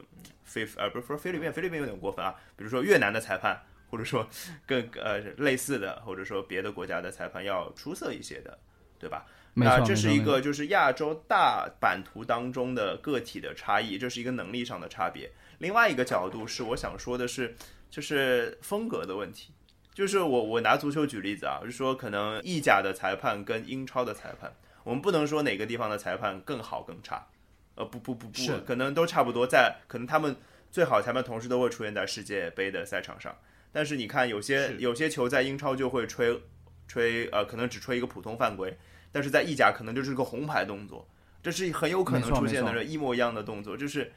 [0.43, 3.61] 菲呃不是说菲律宾，菲律宾有点过分啊，比如说越南的裁判。
[3.89, 4.27] 或者说
[4.65, 8.59] 更呃类似的，或者说别的国家的裁判要出色一些的，
[8.99, 9.25] 对吧？
[9.53, 15.31] 那这是一个就是亚洲大版图当中的个体的差异，这是一个能力上的差别。
[15.59, 17.55] 另外一个角度是我想说的是，
[17.89, 19.53] 就是风格的问题。
[19.93, 24.53] 就是我我拿足球举例子啊，就是说可能意甲的裁判跟英超的裁判，
[24.87, 27.27] 我们不能说哪个地方的裁判更好更差，
[27.75, 30.33] 呃不不不不，可能都差不多在，可能他们
[30.71, 33.37] 最好裁判同时都会出现在世界杯的赛场上。
[33.73, 36.41] 但是你看有些有些球在英超就会吹
[36.87, 38.77] 吹呃，可能只吹一个普通犯规，
[39.11, 41.05] 但是在意甲可能就是个红牌动作，
[41.43, 44.09] 这是很有可能出现的一模一样的动作，就是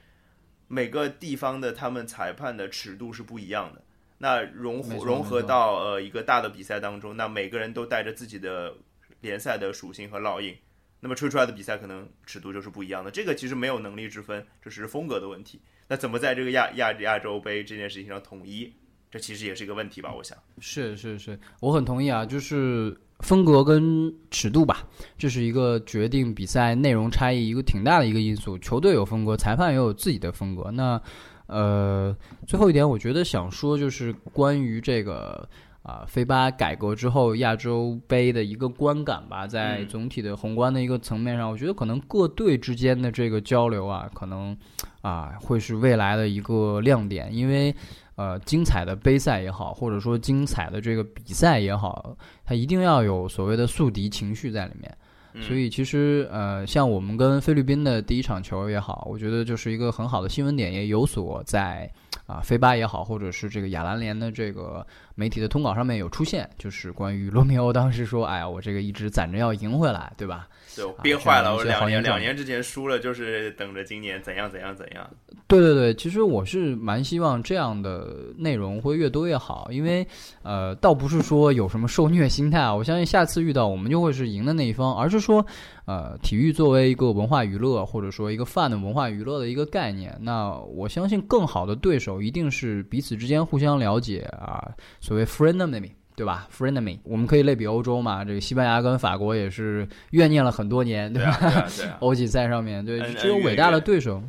[0.68, 3.83] 每个地方的他们裁判的尺度是不一样的。
[4.18, 8.73] 那融没错融合到呃一个大的比赛当中，那每个人都带着自己的
[9.21, 10.55] 联赛的属性和烙印，
[11.01, 13.11] 那么吹出来的比赛可能尺度就是不一样的。
[13.11, 15.61] 这个其实没有能力之分，这只是风格的问题。
[15.89, 18.73] 那怎么在这个亚亚亚洲杯这件事情上统一，
[19.11, 20.14] 这其实也是一个问题吧？
[20.14, 20.39] 我想。
[20.61, 24.87] 是是是，我很同意啊，就是风格跟尺度吧，
[25.18, 28.57] 这是一个决定比赛内容差异一个挺大的一个因素。
[28.59, 30.71] 球队有风格，裁判也有自己的风格。
[30.71, 31.01] 那
[31.47, 32.16] 呃，
[32.47, 35.49] 最后一点，我觉得想说就是关于这个
[35.83, 44.57] 啊，飞巴改革之后亚洲杯的一个观感吧，在嗯总体的宏观的一个层面上，我觉得可能各队之间的这个交流啊，可能
[45.03, 47.74] 啊会是未来的一个亮点，因为。
[48.16, 52.14] 呃，精彩的杯赛也好，或者说精彩的这个比赛也好，
[52.45, 54.95] 它一定要有所谓的宿敌情绪在里面。
[55.33, 61.91] 嗯所以其实呃，像我们跟菲律宾的第一场球也好，我觉得就是一个很好的新闻点，也有所在
[62.31, 70.47] 啊，飞吧也好，或者是这个亚兰联的这个媒体的通稿上面有出现，就是关于罗密欧当时说，哎呀，我这个一直攒着要赢回来，对吧？
[70.77, 75.09] 对我憋坏了，我两年两年之前输了，就是等着今年怎样怎样怎样。
[75.47, 80.07] 对对对，其实我是蛮希望这样的内容会越多越好，因为
[80.43, 85.45] 呃，倒不是说有什么受虐心态啊，我相信下次遇到我们就会是赢的那一方，而是说
[85.87, 95.91] 呃，体育作为一个文化娱乐或者说一个泛的文化娱乐的一个概念，那我相信更好的对手一定是彼此之间互相了解啊，所谓 frenemy。
[96.21, 98.23] 对吧？Frenemy，我们可以类比欧洲嘛？
[98.23, 101.97] 这个西班牙跟法国也是怨念了很多年，对吧，对啊，对啊。
[102.05, 104.23] 欧锦赛上面，对，只有伟大的对手，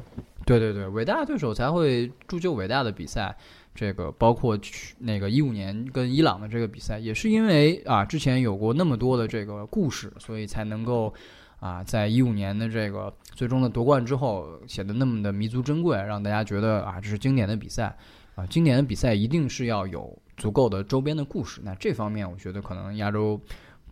[0.45, 3.35] 对对对，伟大的对手才会铸就伟大的比赛。
[3.75, 11.13] 这个包括去那个一五年跟伊朗的这个比赛，也是因为啊之前有过那么多的这个故事，所以才能够
[11.59, 17.93] 啊在一五年的这个最终的夺冠之后显得那么的弥足珍贵，让大家觉得啊这是经典的比赛
[18.35, 21.61] 啊，经典的比赛一定是要有足够的周边的故事。
[21.63, 23.39] 那这方面，我觉得可能亚洲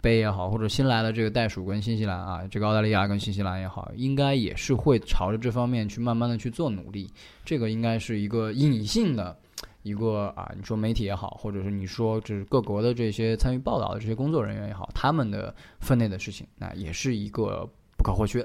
[0.02, 7.08] 杯也好，或者新来的这个袋鼠跟新西兰啊，这个澳大利亚跟新西兰也好，应该也是会朝着这方面去慢慢的去做努力。
[7.46, 9.38] 这个应该是一个隐性的
[9.84, 18.44] 一个啊，你说媒体也好，或者是你说就是各国的这些参与报道的这些工作人员也好，他们的分内的事情，那也是一个不可或缺。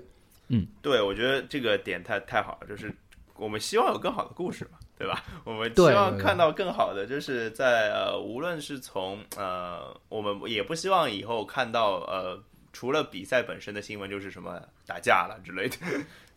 [0.49, 2.95] 嗯对，我觉得这个点太太好了，就是
[3.37, 5.23] 我们希望有更好的故事嘛，对吧？
[5.45, 12.41] 我们希望看到更好的，就是在呃，无论是从呃，我们也不希望以后看到呃，
[12.73, 15.77] 除了比赛本身的新闻，就是什么打架了之类的，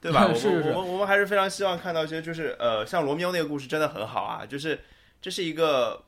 [0.01, 0.25] 对吧？
[0.33, 4.79] 我们我们我们还是非常希望看到一些，就是呃，像罗密欧那个故事真的很好啊，就是
[5.21, 6.03] 这是一个。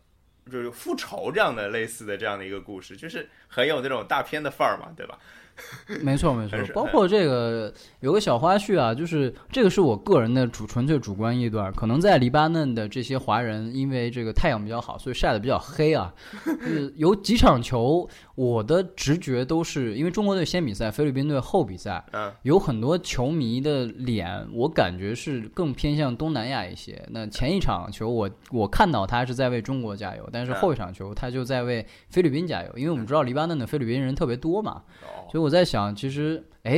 [0.49, 5.19] 就是复仇这样的类似的这样的一个故事，就是很有那种大片的范儿嘛，对吧？
[6.01, 16.13] 没错没错，包括这个有个小花絮啊，就是这个是我个人的主纯粹主观臆断，可能在黎巴嫩的这些华人，因为这个太阳比较好，所以晒得比较黑啊。
[16.45, 27.03] 就是有几场球，我的直觉都是因为中国队先比赛，菲律宾队后比赛，嗯，有很多球迷的脸，我感觉是更偏向东南亚一些。
[27.11, 34.83] 那前一场球我我看到他是在为中国加油，但是嗯后一场球他就在为菲律宾加油，因为我们知道黎巴嫩的菲律宾人特别多嘛。
[35.01, 36.73] 哦，所以我在想，其实，哎，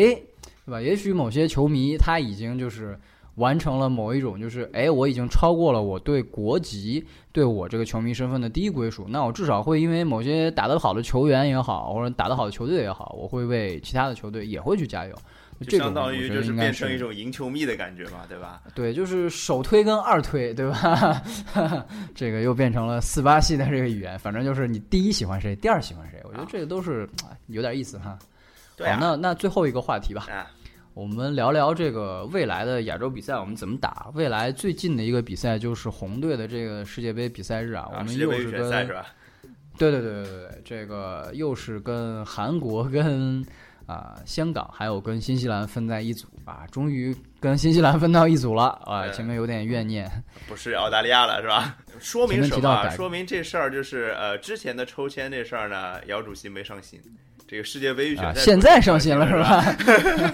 [0.65, 0.81] 对吧？
[0.81, 2.97] 也许某些球迷他已经就是
[3.35, 9.05] 完成了某一种，就是哎，我已经超过了我对国籍、对我这个球迷身份的第一归属。
[9.09, 15.15] 那我至少会因为某些打得好的球员也好，或者打得好的球队也好，我会为其他的球队也会去加油。
[15.67, 18.63] 就相当于就是变成一种赢球迷的感觉嘛，对吧？
[18.73, 21.21] 对，就是首推跟二推，对吧？
[22.15, 28.17] 这个又变成了四八系的这个语言，反正就是你第一喜欢谁，第二喜欢谁，我觉得这个都是啊有点意思哈。
[28.71, 30.49] 好，对啊，那那最后一个话题吧，啊，
[30.93, 34.11] 我们聊聊这个未来的亚洲比赛我们怎么打。
[34.13, 39.05] 未来最近的一个比赛就是红队的这个世界杯比赛日啊，我啊，们又是跟赛是吧？
[39.77, 43.45] 对对对对对对，这个又是跟韩国跟
[43.87, 50.09] 啊、香港还有跟新西兰分在一组啊，终于跟新西兰分到一组了啊，前面有点怨念。
[50.47, 51.75] 不是澳大利亚了是吧？
[51.99, 56.99] 说明什么说明这事儿就是呃，之前的抽签这事儿呢，姚主席没上心。
[57.47, 59.33] 这个世界杯预选啊，赛、现在上心了是？
[59.35, 59.75] 吧？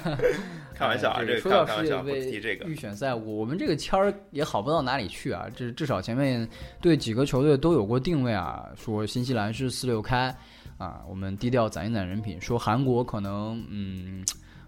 [0.75, 2.65] 开玩笑啊，哎这个说到世界开开玩笑，不提杯这个。
[2.69, 5.47] 预选赛，我们这个签儿也好不到哪里去啊。
[5.55, 6.47] 这至少前面
[6.79, 10.33] 对几个球队都有过定位啊，说新西兰是四六开
[10.77, 12.39] 啊，我们低调攒一攒人品。
[12.39, 14.23] 说韩国可能嗯，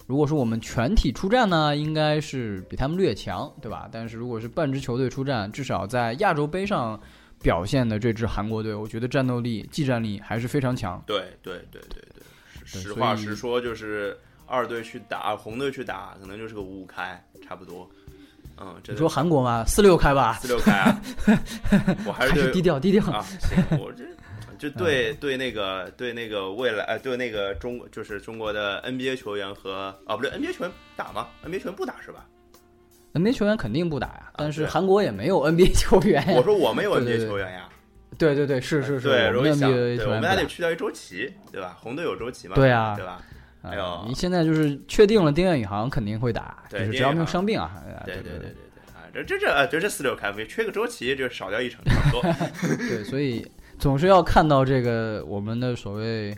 [0.09, 3.87] 如果说我们全体出战呢，应该是比他们略强，对吧？
[3.91, 6.99] 但是如果是半支球队出战，至少在亚洲杯上
[7.43, 10.99] 表现的这支韩国队，我觉得战斗力、技战力还是非常强。
[11.05, 17.87] 对对对对对，实话实说，就是二队去打红队去打，可能就是个五五开，差不多。
[18.57, 19.63] 嗯，你说韩国吗？
[19.67, 21.01] 四六开吧，四六开啊，
[22.03, 23.05] 我还是还是低调低调。
[23.11, 24.03] 啊，行，我这
[24.59, 32.25] 就对对那个对那个未来呃对那个中就是中国的 NBA 球员和啊不对 NBA 球员打吗？NBA 球员不打是吧
[33.13, 36.33] ？NBA 球员肯定不打呀，但是韩国也没有 NBA 球员呀。
[36.35, 37.69] 我说我们有 NBA 球员呀，
[38.17, 41.75] 对对对，是是是，对，我们的容易想我们还得去掉一周琦，对吧？
[41.79, 42.55] 红队有周琦嘛？
[42.55, 43.13] 对啊对吧？
[43.61, 47.81] 啊哎呦你现在就是确定了丁彦雨航肯定会打，就对是只要没有伤病啊。
[48.05, 52.21] 对对对对对对啊，这这这啊，就这四六开，飞缺个周琦就少掉一成，差不多。
[52.77, 53.45] 对，所以
[53.79, 56.35] 总是要看到这个我们的所谓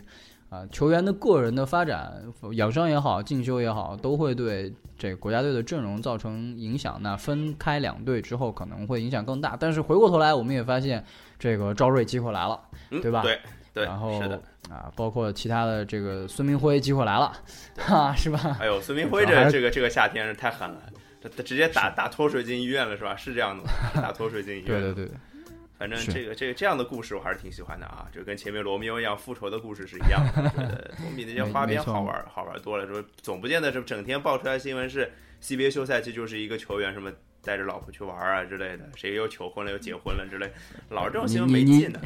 [0.48, 2.22] 啊球员的个人的发展，
[2.52, 6.98] 养伤也好，进修也好，都会对这个国家队的阵容造成影响。
[7.02, 9.56] 那分开两队之后，可能会影响更大。
[9.58, 11.04] 但是回过头来，我们也发现
[11.38, 12.60] 这个赵睿机会来了。
[12.90, 13.38] 嗯，对吧对
[13.74, 14.40] 对，然后是。
[14.70, 17.32] 啊，包括其他的这个孙明辉机会来了，
[17.76, 18.56] 哈， 是吧？
[18.58, 20.80] 哎呦，孙明辉这这个这个夏天是太狠了，
[21.20, 23.14] 他他直接打打脱水进医院了是吧？
[23.16, 24.66] 是这样的吗，打脱水进医院。
[24.66, 25.12] 对对对，是
[25.82, 32.86] 反正这个这个这样的故事我还是挺喜欢的啊，就跟前面罗密欧一样复仇的故事是一样的，我觉得 总比那些花边好玩好玩多了。
[32.86, 35.10] 说总不见得是整天爆出来新闻是
[35.42, 37.12] CBA 休赛期就是一个球员什么
[37.42, 40.48] 带着老婆去玩啊之类的，谁又求婚了又结婚了之类，
[40.88, 42.00] 老是这种新闻没劲的。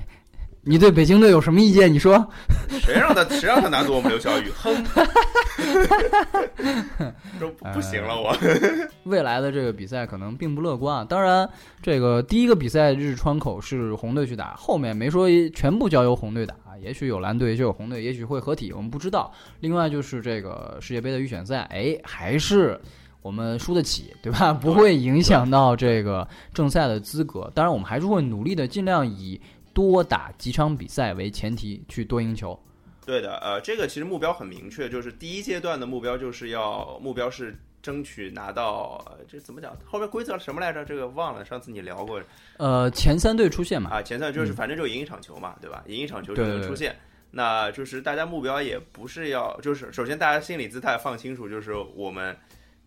[0.69, 1.93] 你对北京队有什么意见？
[1.93, 2.29] 你说？
[2.83, 4.51] 谁让他谁让他拿走我们刘晓宇？
[4.51, 4.75] 哼，
[7.39, 8.37] 说不不行了我。
[9.05, 11.05] 未来的这个比赛可能并不乐观啊。
[11.05, 11.49] 当然，
[11.81, 19.33] 这个第一个比赛日窗口是红队去打，后面没说全部交由红队打，也许有蓝队，也许有红队，也许会合体，我们不知道。
[19.61, 22.81] 另外就是这个世界杯的预选赛，哎，还是。
[23.23, 24.53] 我们输得起，对吧？
[24.53, 27.51] 不会影响到这个正赛的资格。
[27.57, 29.41] 当然，我们还是会努力的，尽量以
[29.77, 32.59] 多打几场比赛为前提去多赢球。
[33.05, 39.77] 对的，呃，这个其实目标很明确，就是第一阶段的目标就是要目标是争取拿到，呃这怎么讲？
[39.85, 40.83] 后面规则什么来着？
[40.83, 42.19] 这个忘了，上次你聊过
[42.57, 43.91] 呃，前三队出现嘛？
[43.91, 44.01] 啊。
[44.01, 45.85] 前三就是反正就赢一场球嘛，对吧？
[45.89, 46.97] 赢一场球就对对能出现。
[47.31, 52.35] 那就是大家目标也不是要，就是首先大家心理姿态放清楚，就是我们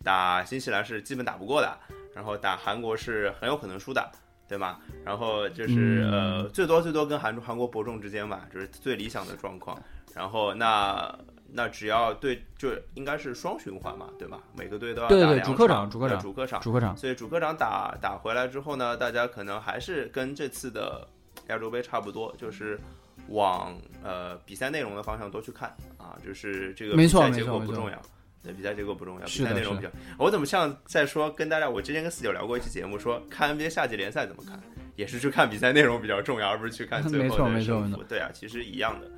[0.03, 1.77] 打新西兰是基本打不过的，
[2.15, 4.11] 然后打韩国是很有可能输的。
[4.50, 4.80] 对吗？
[5.06, 9.80] 然后就是、嗯呃，最多最多跟韩韩国伯仲之间吧，就是最理想的状况。
[10.16, 11.18] 然后那
[11.54, 14.39] 那只要对，就应该是双循环嘛，对吧？
[14.58, 16.62] 每个队都要打对对两主客场场主客场主客场。
[16.62, 16.97] 主客场。
[16.97, 21.08] 所以主客场打打回来之后呢，大家可能还是跟这次的
[21.47, 22.80] 亚洲杯差不多，就是
[23.28, 27.95] 往呃比赛内容的方向多去看啊，就是这个比赛结没错没错果不重要。
[27.95, 28.10] 对
[28.43, 29.89] 比赛结果不重要，比赛内容比较。
[30.17, 31.69] 我怎么像在说跟大家？
[31.69, 34.59] 我之前跟四九聊过一期节目，说看 NBA 夏季联赛怎么看，
[34.95, 38.03] 也是去看比赛内容比较重要，而不是去看最后的胜负。
[38.03, 39.09] 对啊，其实一样的。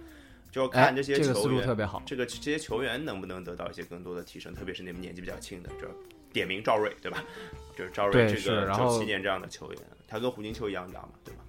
[0.52, 2.04] 就看这些这个思球员，路特别好。
[2.06, 5.88] 这个这些球员能不能得到一些更多的提升，特别是你们年纪比较轻的，就
[6.34, 7.24] 点名赵睿，对吧？
[7.74, 11.42] 就是赵睿这个九七年这样的球员，他跟胡金秋一样大嘛，对吧？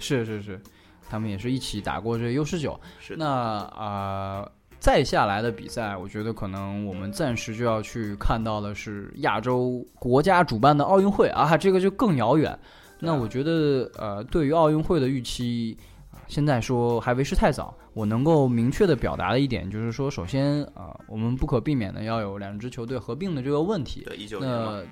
[0.00, 0.60] 是是是，
[1.08, 2.80] 他们也是一起打过这个 U 十九。
[2.98, 4.50] 是，那啊、
[4.82, 12.58] 再下来的比赛，我觉得可能我们暂时就要去看到的是亚洲国家主办的奥运会啊，这个就更遥远。
[12.98, 15.76] 那我觉得呃，对于奥运会的预期。
[16.10, 24.02] 啊现在说还为时太早，我能够明确的表达的一点就是说，首先啊、我们不可避免的要有两支球队合并的这个问题。
[24.06, 24.84] 对，一九年嘛，那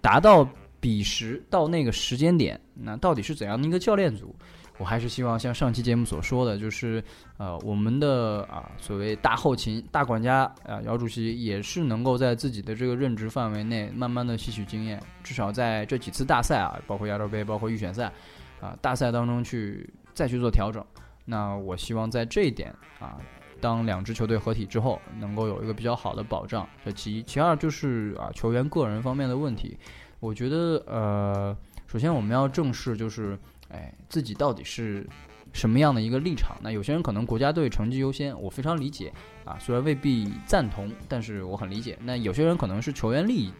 [0.00, 0.48] 达到
[0.80, 4.34] 彼时到那个时间点，那到底是怎样的一个教练组？
[4.78, 7.02] 我还是希望像上期节目所说的，就是
[7.36, 18.12] 呃，我们的啊所谓大后勤、大管家啊，姚主席也是能够在自己的这个任职范围内，慢慢的吸取经验，至少在这几次大赛啊，包括亚洲杯、包括预选赛
[18.60, 20.84] 啊，大赛当中去再去做调整。
[21.24, 23.18] 那我希望在这一点啊，
[23.60, 26.68] 当两支球队合体之后，能够有一个比较好的保障。
[26.84, 29.78] 这其一，其二就是啊，球员个人方面的问题，
[30.18, 31.56] 我觉得呃，
[31.86, 33.38] 首先我们要正视就是，
[33.74, 35.06] 哎，自己到底是
[35.52, 36.56] 什么样的一个立场？
[36.62, 39.12] 那有些人可能国家队成绩优先，我非常理解
[39.44, 41.98] 啊，虽然未必赞同，但是我很理解。
[42.00, 43.52] 那有些人可能是球员利益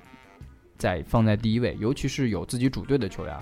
[0.79, 3.37] 在放在第一位，尤其是有自己主队的球员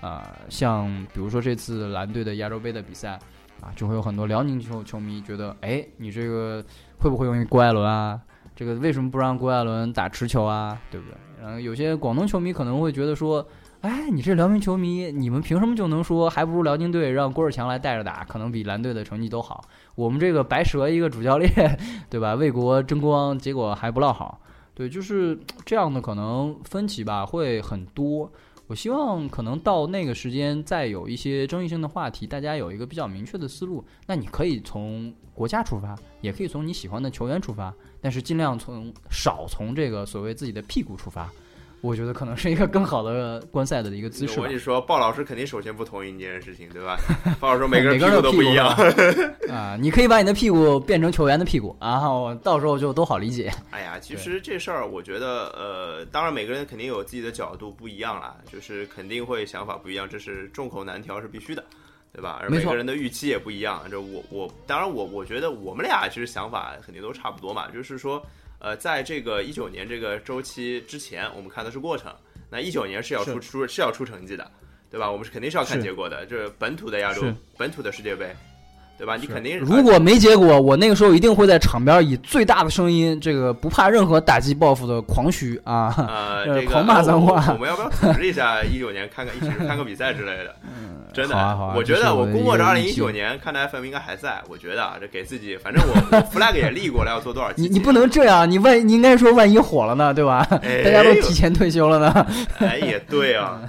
[0.00, 3.18] 啊、像比如说这次蓝队的亚洲杯的比赛。
[3.60, 6.62] 啊，就会有很多辽宁球球迷觉得，哎，你这个
[6.98, 8.20] 会不会用于郭艾伦啊？
[8.54, 10.78] 这个为什么不让郭艾伦打持球啊？
[10.90, 11.16] 对不对？
[11.40, 13.46] 然后有些广东球迷可能会觉得说，
[13.84, 19.62] 哎，你这辽宁球迷，你们凭什么就能说还不如辽宁队让郭士强来带着打，可能比蓝队的成绩都好？
[19.94, 21.78] 我们这个白蛇一个主教练，
[22.08, 22.34] 对吧？
[22.34, 24.40] 为国争光，结果还不落好。
[24.72, 28.32] 对，就是这样的，可能分歧吧会很多。
[28.68, 33.84] 我希望可能到那个时间，再有一些争议性的话题，大家有一个比较明确的思路。
[34.06, 37.70] 那你可以从国家出发，也可以从你喜欢的球员出发，
[38.00, 41.30] 但是尽量从少从这个所谓自己的屁股出发。
[41.84, 44.58] 我觉得可能是一个更好的观赛的一个姿势吧我跟你。
[44.58, 46.96] 说，鲍老师肯定首先不同意你这件事情，对吧？
[47.38, 48.68] 鲍老师说每个人屁 每个人的屁股股都不一样。
[49.52, 53.52] 啊，你可以把你的屁股变成球员的屁股，然后到时候就都好理解。
[53.70, 61.62] 哎呀，其实这事儿，我觉得，呃，当然每个人肯定有自己的角度不一样啦，就是肯定会想法不一样，这是众口难调，是必须的，
[62.14, 62.38] 对吧？
[62.40, 63.82] 而每个人的预期也不一样。
[63.90, 68.24] 这我我当然我我觉得我们俩其实想法肯定都差不多嘛，就是说，
[68.64, 72.10] 呃，在这个一九年这个周期之前，我们看的是过程，
[72.48, 74.50] 那一九年是要出出是要出成绩的，
[74.90, 75.10] 对吧？
[75.10, 78.34] 我们是肯定是要看结果的，这本土的亚洲本土的世界杯，
[78.96, 79.16] 对吧？
[79.16, 85.92] 你肯定如果没结果，我那个时候一定会在场边以最大的声音，这个不怕任何打击报复的狂嘘啊！
[85.98, 90.54] 呃，呃这个狂骂脏话我我们要不要组织一下一九年看看一起看个比赛之类的？
[91.14, 94.42] 真的，啊啊我觉得我估摸着二零一九年看的 FM 应该还在。
[94.48, 97.62] 我觉得啊，这给自己，反正我我 flag 也立过了，要做多少 期。
[97.62, 100.44] 你你不能这样，你万你应该说万一火了呢，对吧？
[100.62, 102.26] 哎大家都提前退休了呢。
[102.58, 103.60] 哎，也对啊。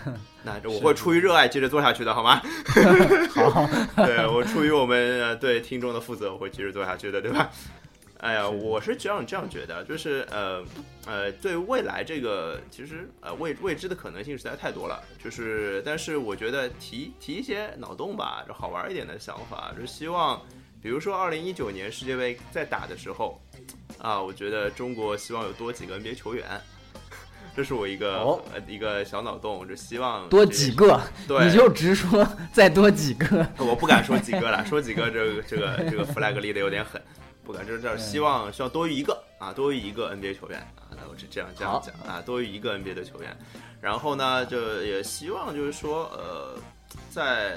[0.45, 2.39] 那这我会出于热爱接着做下去的，好吗？
[3.33, 3.67] 好，
[4.05, 7.49] 对我出于我们呃对听众的负责，我会接着做下去的，对吧？
[8.19, 10.63] 哎呀，我是这样这样觉得，就是呃
[11.05, 20.41] 呃，对未来这个其实呃未未知的可能性实在太多了，就是但是我觉得提提一些脑洞吧，就好玩一点的想法，就希望
[20.81, 23.39] 比如说二零一九年世界杯在打的时候
[23.99, 26.45] 啊，我觉得中国希望有多几个 NBA 球员。
[27.55, 33.47] 这是我一个、哦呃一个小脑洞，就希望多几个， 对，你就直说再多几个。
[33.57, 37.01] 我不敢说几个了，说几个这个这个这个 flag 立的有点狠，
[37.43, 37.65] 不敢。
[37.65, 43.35] 这这希望需要多于一个啊，多于一个 NBA 球员啊，那我是这样这样讲啊，多于一个 NBA 的球员。
[43.81, 46.57] 然后呢，就也希望就是说呃，
[47.11, 47.55] 在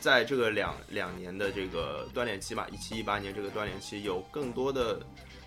[0.00, 4.98] 在这个两两年的这个锻炼期吧，一七一八年这个锻炼期有更多的，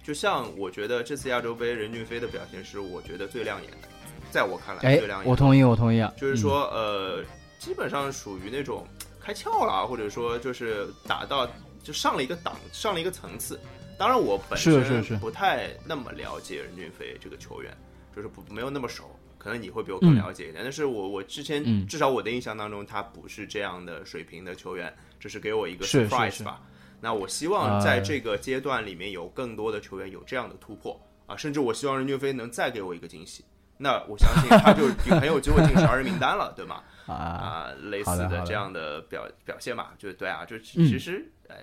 [0.04, 3.88] 就像我觉得这次亚洲杯任骏飞的表现是我觉得最亮眼的，
[4.30, 5.32] 在我看来哎最亮，眼的。
[5.32, 6.14] 我同意，我同意啊。
[6.18, 7.24] 就是说，呃，
[7.58, 8.86] 基本上属于那种
[9.20, 11.50] 开窍了，或者说就是打到
[11.82, 13.58] 就上了一个档，上了一个层次。
[13.98, 17.72] 当然，我本是是不太那么了解任骏飞这个球员，
[18.14, 19.04] 就是不没有那么熟，
[19.38, 20.64] 可能你会比我更了解一点。
[20.64, 26.60] 但是我我之前、嗯至少我的印象当中，他不是这样的水平的球员，这是给我一个是是 surprise 是吧。
[27.04, 30.98] 那我希望呃在这个阶段里面有更多的球员有这样的突破
[31.28, 33.44] 啊，甚至我希望任骏飞能再给我一个惊喜。
[33.78, 34.88] 那我相信他就
[35.20, 36.82] 很有机会进十二人名单了，对吗？
[37.06, 41.58] 啊，啊，类似的这样的表表现嘛，就对啊，就其实，呃，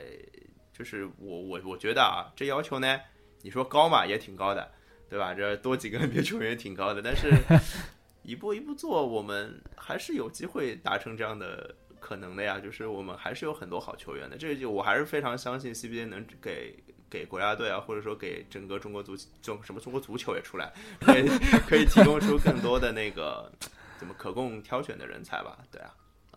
[0.76, 3.01] 就是我我我觉得啊，这要求呢，
[3.41, 4.70] 你说高嘛，也挺高的，
[5.09, 5.32] 对吧？
[5.32, 7.32] 这多几个 NBA 球员也挺高的，但是
[8.22, 14.36] 一步一步做，我们还是有机会达成这样的可能的呀，就是我们还是有很多好球员的。
[14.36, 16.74] 这个就我还是非常相信 CBA 能给
[17.09, 21.28] 给国家队啊，或者说给整个中国足中什么中国足球也出来，可以
[21.68, 23.51] 可以提供出更多的那个
[23.98, 25.59] 怎么可供挑选的人才吧？
[25.70, 25.92] 对啊，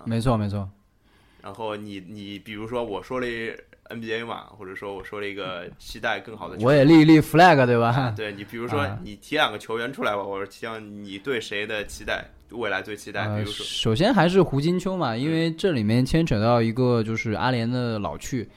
[0.05, 0.69] 没错没错。
[1.41, 3.27] 然后你你比如说我说了
[3.89, 8.13] NBA 嘛，或者说我说了一个期待更好的，我也立一立 flag 对吧？
[8.15, 12.25] 对你比如说你提两个球员出来吧，我希望你对谁的期待？
[12.53, 18.49] 未来最期待，比如说，首先还是胡金秋嘛，因为这里面牵扯到一个就是阿联的老去，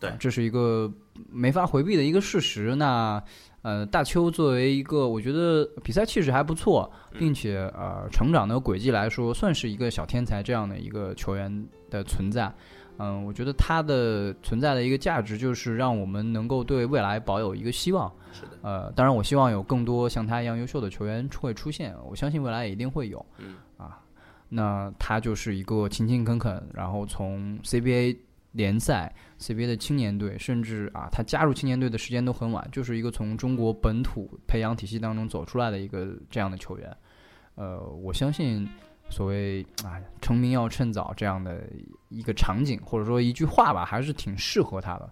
[0.00, 0.90] 对，这是一个
[1.30, 2.74] 没法回避的一个事实。
[2.76, 3.22] 那
[3.62, 12.46] 呃，大邱作为一个我觉得比赛气势还不错，并且呃成长的轨迹来说，算是一个小天才这样的一个球员的存在。
[12.46, 12.52] 嗯，
[13.24, 18.12] 我觉得他的存在的一个价值就是让我们能够对未来保有一个希望。
[18.32, 18.58] 是的。
[18.62, 21.94] 呃，当然，我希望有更多像他一样优秀的球员会出现。
[22.04, 23.24] 我相信未来也一定会有。
[23.38, 23.54] 嗯。
[23.78, 23.98] 啊，
[24.50, 28.18] 那他就是一个勤勤恳恳，然后从 CBA
[28.52, 36.96] 联赛、CBA 的青年队，甚至啊，他加入青年队的时间都很晚，就是一个从中国本土培养体系当中走出来的一个这样的球员。
[37.54, 38.68] 呃，我相信。
[39.10, 41.64] 所谓啊，成名要趁早这样的
[42.08, 45.10] 一个场景，或者说一句话吧，还是挺适合他的。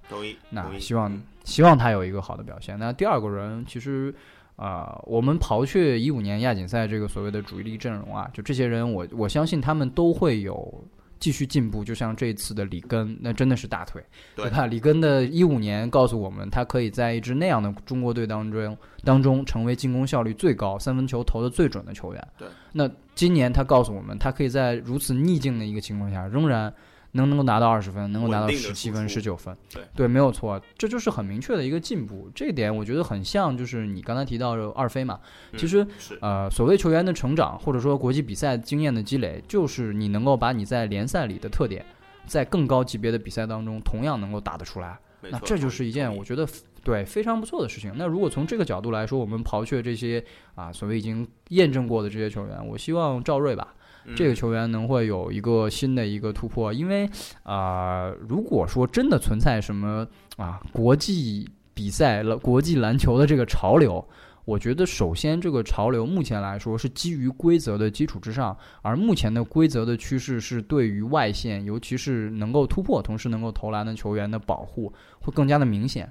[0.50, 2.78] 那希望希望他有一个好的表现。
[2.78, 4.14] 那第二个人，其实
[4.56, 10.84] 啊，我们刨去一五年亚锦赛这个所谓的主力阵容啊，就这些人，我我相信他们都会有。
[11.18, 14.02] 继续进步，就像这次的里根，那真的是大腿，
[14.34, 14.66] 对吧？
[14.66, 22.28] 里根的一五年告诉我们，他可以在一支那样的中国队当中当中成为进攻效率最高、三分球投的最准的球员。
[22.36, 26.72] 对，那今年他告诉我们，他可以在如此逆境的一个情况下，仍然。
[27.12, 32.30] 能能够拿到二十分，能够拿到十七分、十九分，对对，没有错，这就是很明确的一个进步。
[32.34, 35.18] 这一点我觉得很像，就是你刚才提到的二飞嘛。
[35.56, 35.86] 其实，
[36.20, 41.84] 呃，所谓球员的成长，或者说国际比赛经验的积累，就是你能够把你在联赛里的特点，
[42.26, 44.98] 在更高级别的比赛当中同样能够打得出来。
[45.30, 46.46] 那这就是一件我觉得
[46.84, 47.92] 对非常不错的事情。
[47.96, 53.74] 那如果从这个角度来说，我们刨去这些啊所谓已经验证过的这些球员，我希望赵睿吧。
[54.16, 57.08] 这个球员能会有一个新的一个突破，因为
[57.42, 60.06] 啊，如果说真的存在什么
[60.36, 64.04] 啊国际比赛了国际篮球的这个潮流，
[64.44, 76.10] 我觉得首先这个潮流目前来说是基于规则的基础之上，而目前的规则的趋势是对于外线，尤其是能够突破同时能够投篮的球员的保护会更加的明显。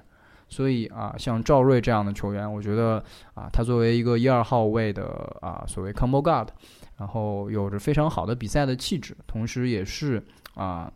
[0.50, 5.04] 所以啊，像赵睿这样的球员，我觉得啊，他作为一个一二号位的
[5.42, 6.46] 啊所谓 combo guard。
[6.98, 10.20] 然后有着非常好的比赛的气质，同时也是
[10.54, 10.92] 啊，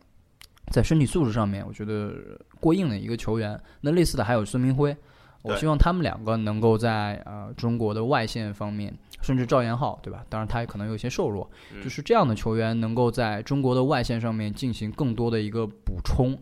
[0.72, 2.12] 在身体素质上面，我觉得
[2.58, 3.58] 过硬的一个球员。
[3.82, 4.96] 那类似的还有孙明辉，
[5.42, 10.24] 我希望他们两个能够在呃中国的外线方面，甚至赵岩浩，对吧？
[10.28, 11.48] 当然他也可能有些瘦弱，
[11.84, 16.36] 就是这样的球员能够在中国的外线上面进行更多的一个补充。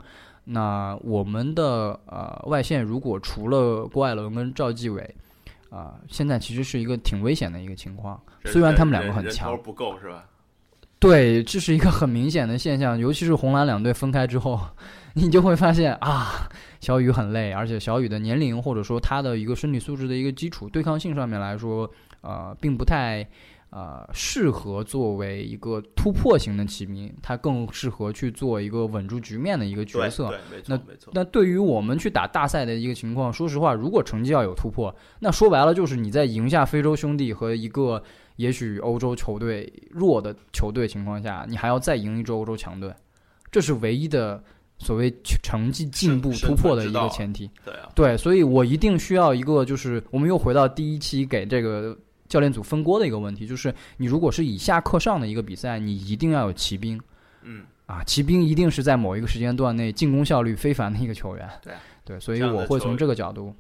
[0.45, 5.15] 那我们的呃外线如果除了郭艾伦跟赵继伟。
[5.71, 8.21] 啊，现在其实是一个挺危险的一个情况。
[8.45, 10.27] 虽然他们两个很强，不够是吧？
[10.99, 12.99] 对，这是一个很明显的现象。
[12.99, 14.61] 尤其是红蓝两队分开之后，
[15.14, 16.49] 你就会发现啊，
[16.81, 21.91] 小雨很累，而且小雨的年龄或者说他的一个身体素质的一个基础对抗性上面来说，
[22.21, 23.27] 呃，并不太。
[23.71, 30.29] 呃，适合作为一个突破型的骑兵，他更适合去做一个稳住局面的一个角色。
[30.29, 31.12] 对，没错，没错。
[31.14, 38.03] 那对于我们去打大赛的一个情况，说实话，如果成绩要有突破，那说白了就是你在赢下非洲兄弟和一个
[38.35, 42.93] 也许欧洲球队弱的球队情况下，你还要再赢一支欧洲强队，
[43.53, 44.43] 这是唯一的
[44.79, 45.09] 所谓
[45.45, 47.49] 成绩进步突破的一个前提。
[47.64, 51.97] 对啊，对，所以我一定需要一个，就是我们又回到第一期给这个。
[52.31, 56.99] 教练组分锅的一个问题，就是你如果是以下克上的一个比赛，你一定要有骑兵，
[57.43, 61.74] 嗯，啊，骑兵一定是在某一个时间段内进攻效率非凡的一个球员，对。
[62.03, 63.55] 对，所以我会从这个角度，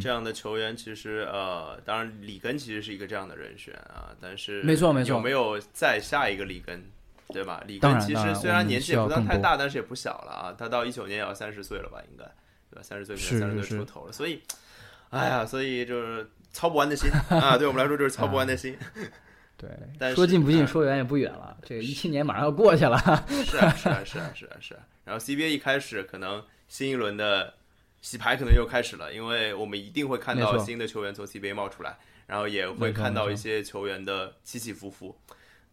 [0.00, 6.82] 这样的球员其实呃，当然里根其实是一个这样的人选啊，但是没错没错，有没有再下一个里根，
[7.28, 7.62] 对吧？
[7.66, 12.24] 里根其实虽然年纪也不算太大，但是也不小了啊，他到一九年也要三十岁了吧，应该。
[12.70, 12.82] 对吧？
[12.82, 14.42] 三十岁可能三十岁出头了，所以，
[15.10, 16.28] 哎呀，所以就是。
[16.52, 18.76] 操不完的心 啊，对我们来说就是操不完的心。
[19.56, 21.56] 对， 但说近不近，说远也不远了。
[21.62, 22.98] 这个一七年马上要过去了。
[23.44, 24.80] 是啊，是啊，是啊，是啊，是啊。
[25.04, 27.54] 然后 CBA 一开始，可能新一轮的
[28.00, 31.96] 洗牌可能又开始了，因为我们一定会看到新的球员从 CBA 冒出来，
[32.26, 35.16] 然后也会看到一些球员的起起伏伏。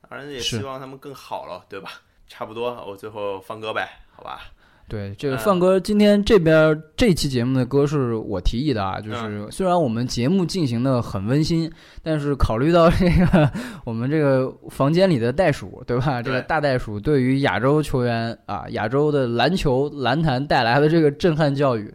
[0.10, 2.02] 当然也希望他们更好了，对吧？
[2.28, 4.52] 差不多，我最后放歌呗，好吧。
[4.90, 11.72] 对，这个嗯范哥今天这边这期节目的歌是我提议的啊，就是虽然我们节目进行的很温馨，
[12.04, 13.50] 但是考虑到这个
[13.86, 16.22] 我们这个房间里的袋鼠，对吧？
[16.22, 21.94] 这个大袋鼠对于亚洲球员啊，亚洲的篮球篮坛带来的这个震撼教育。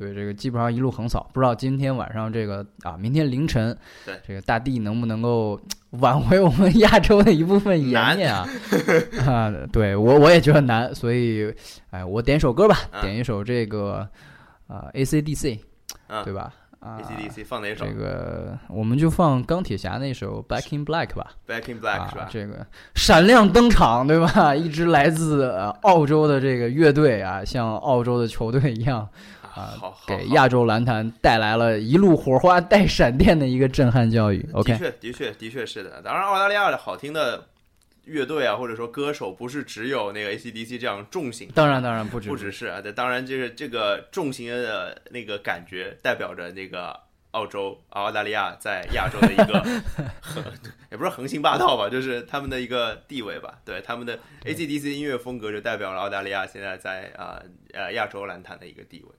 [0.00, 3.76] 对这个基本上一路横扫，不知道今天晚上这个啊，明天凌晨，
[4.06, 8.48] 对这个大地能不能够挽回我们亚洲的一部分颜面啊？
[9.28, 11.54] 啊，对我我也觉得难，所以，
[11.90, 14.08] 哎，我点首歌吧，嗯点一首这个
[14.66, 15.58] 啊、AC/DC，
[16.08, 16.54] 嗯对吧？
[16.80, 21.32] 啊、ACDC 放哪首这个我们就放钢铁侠那首《Back in Black》吧。
[21.46, 22.28] ？Back in Black 是啊吧，？
[22.32, 24.54] 这个闪亮登场，对吧？
[24.56, 29.06] 一支来自呃澳洲的这个乐队啊，像澳洲的球队一样，
[29.60, 34.42] 啊给亚洲篮坛带来了一路火花带闪电的一个震撼教育。
[34.44, 36.00] 的 OK，确，的确，的确是的。
[36.02, 37.46] 当然，澳大利亚的好听的
[38.04, 42.80] 乐队啊，或者说歌手，不是只有那个 ACDC 这样重型，当然当然不止不只是啊。
[42.96, 46.98] 当然，就是这个重型的那个感觉，代表着那个
[47.32, 49.64] 澳洲、澳大利亚在亚洲的一个，
[50.90, 53.58] 也不是横行霸道吧，就是他们的一个地位吧。
[53.64, 57.40] 对，他们的 ACDC 音乐风格就代表了澳大利亚现在在啊
[57.72, 59.10] 呃亚洲篮坛的一个地位。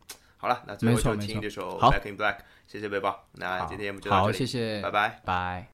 [0.42, 2.38] 好了，那最后就听这首好 Back in Black，
[2.68, 3.28] 谢谢背包。
[3.34, 5.22] 那今天我们就到，这里，谢谢，拜拜。
[5.24, 5.70] 拜。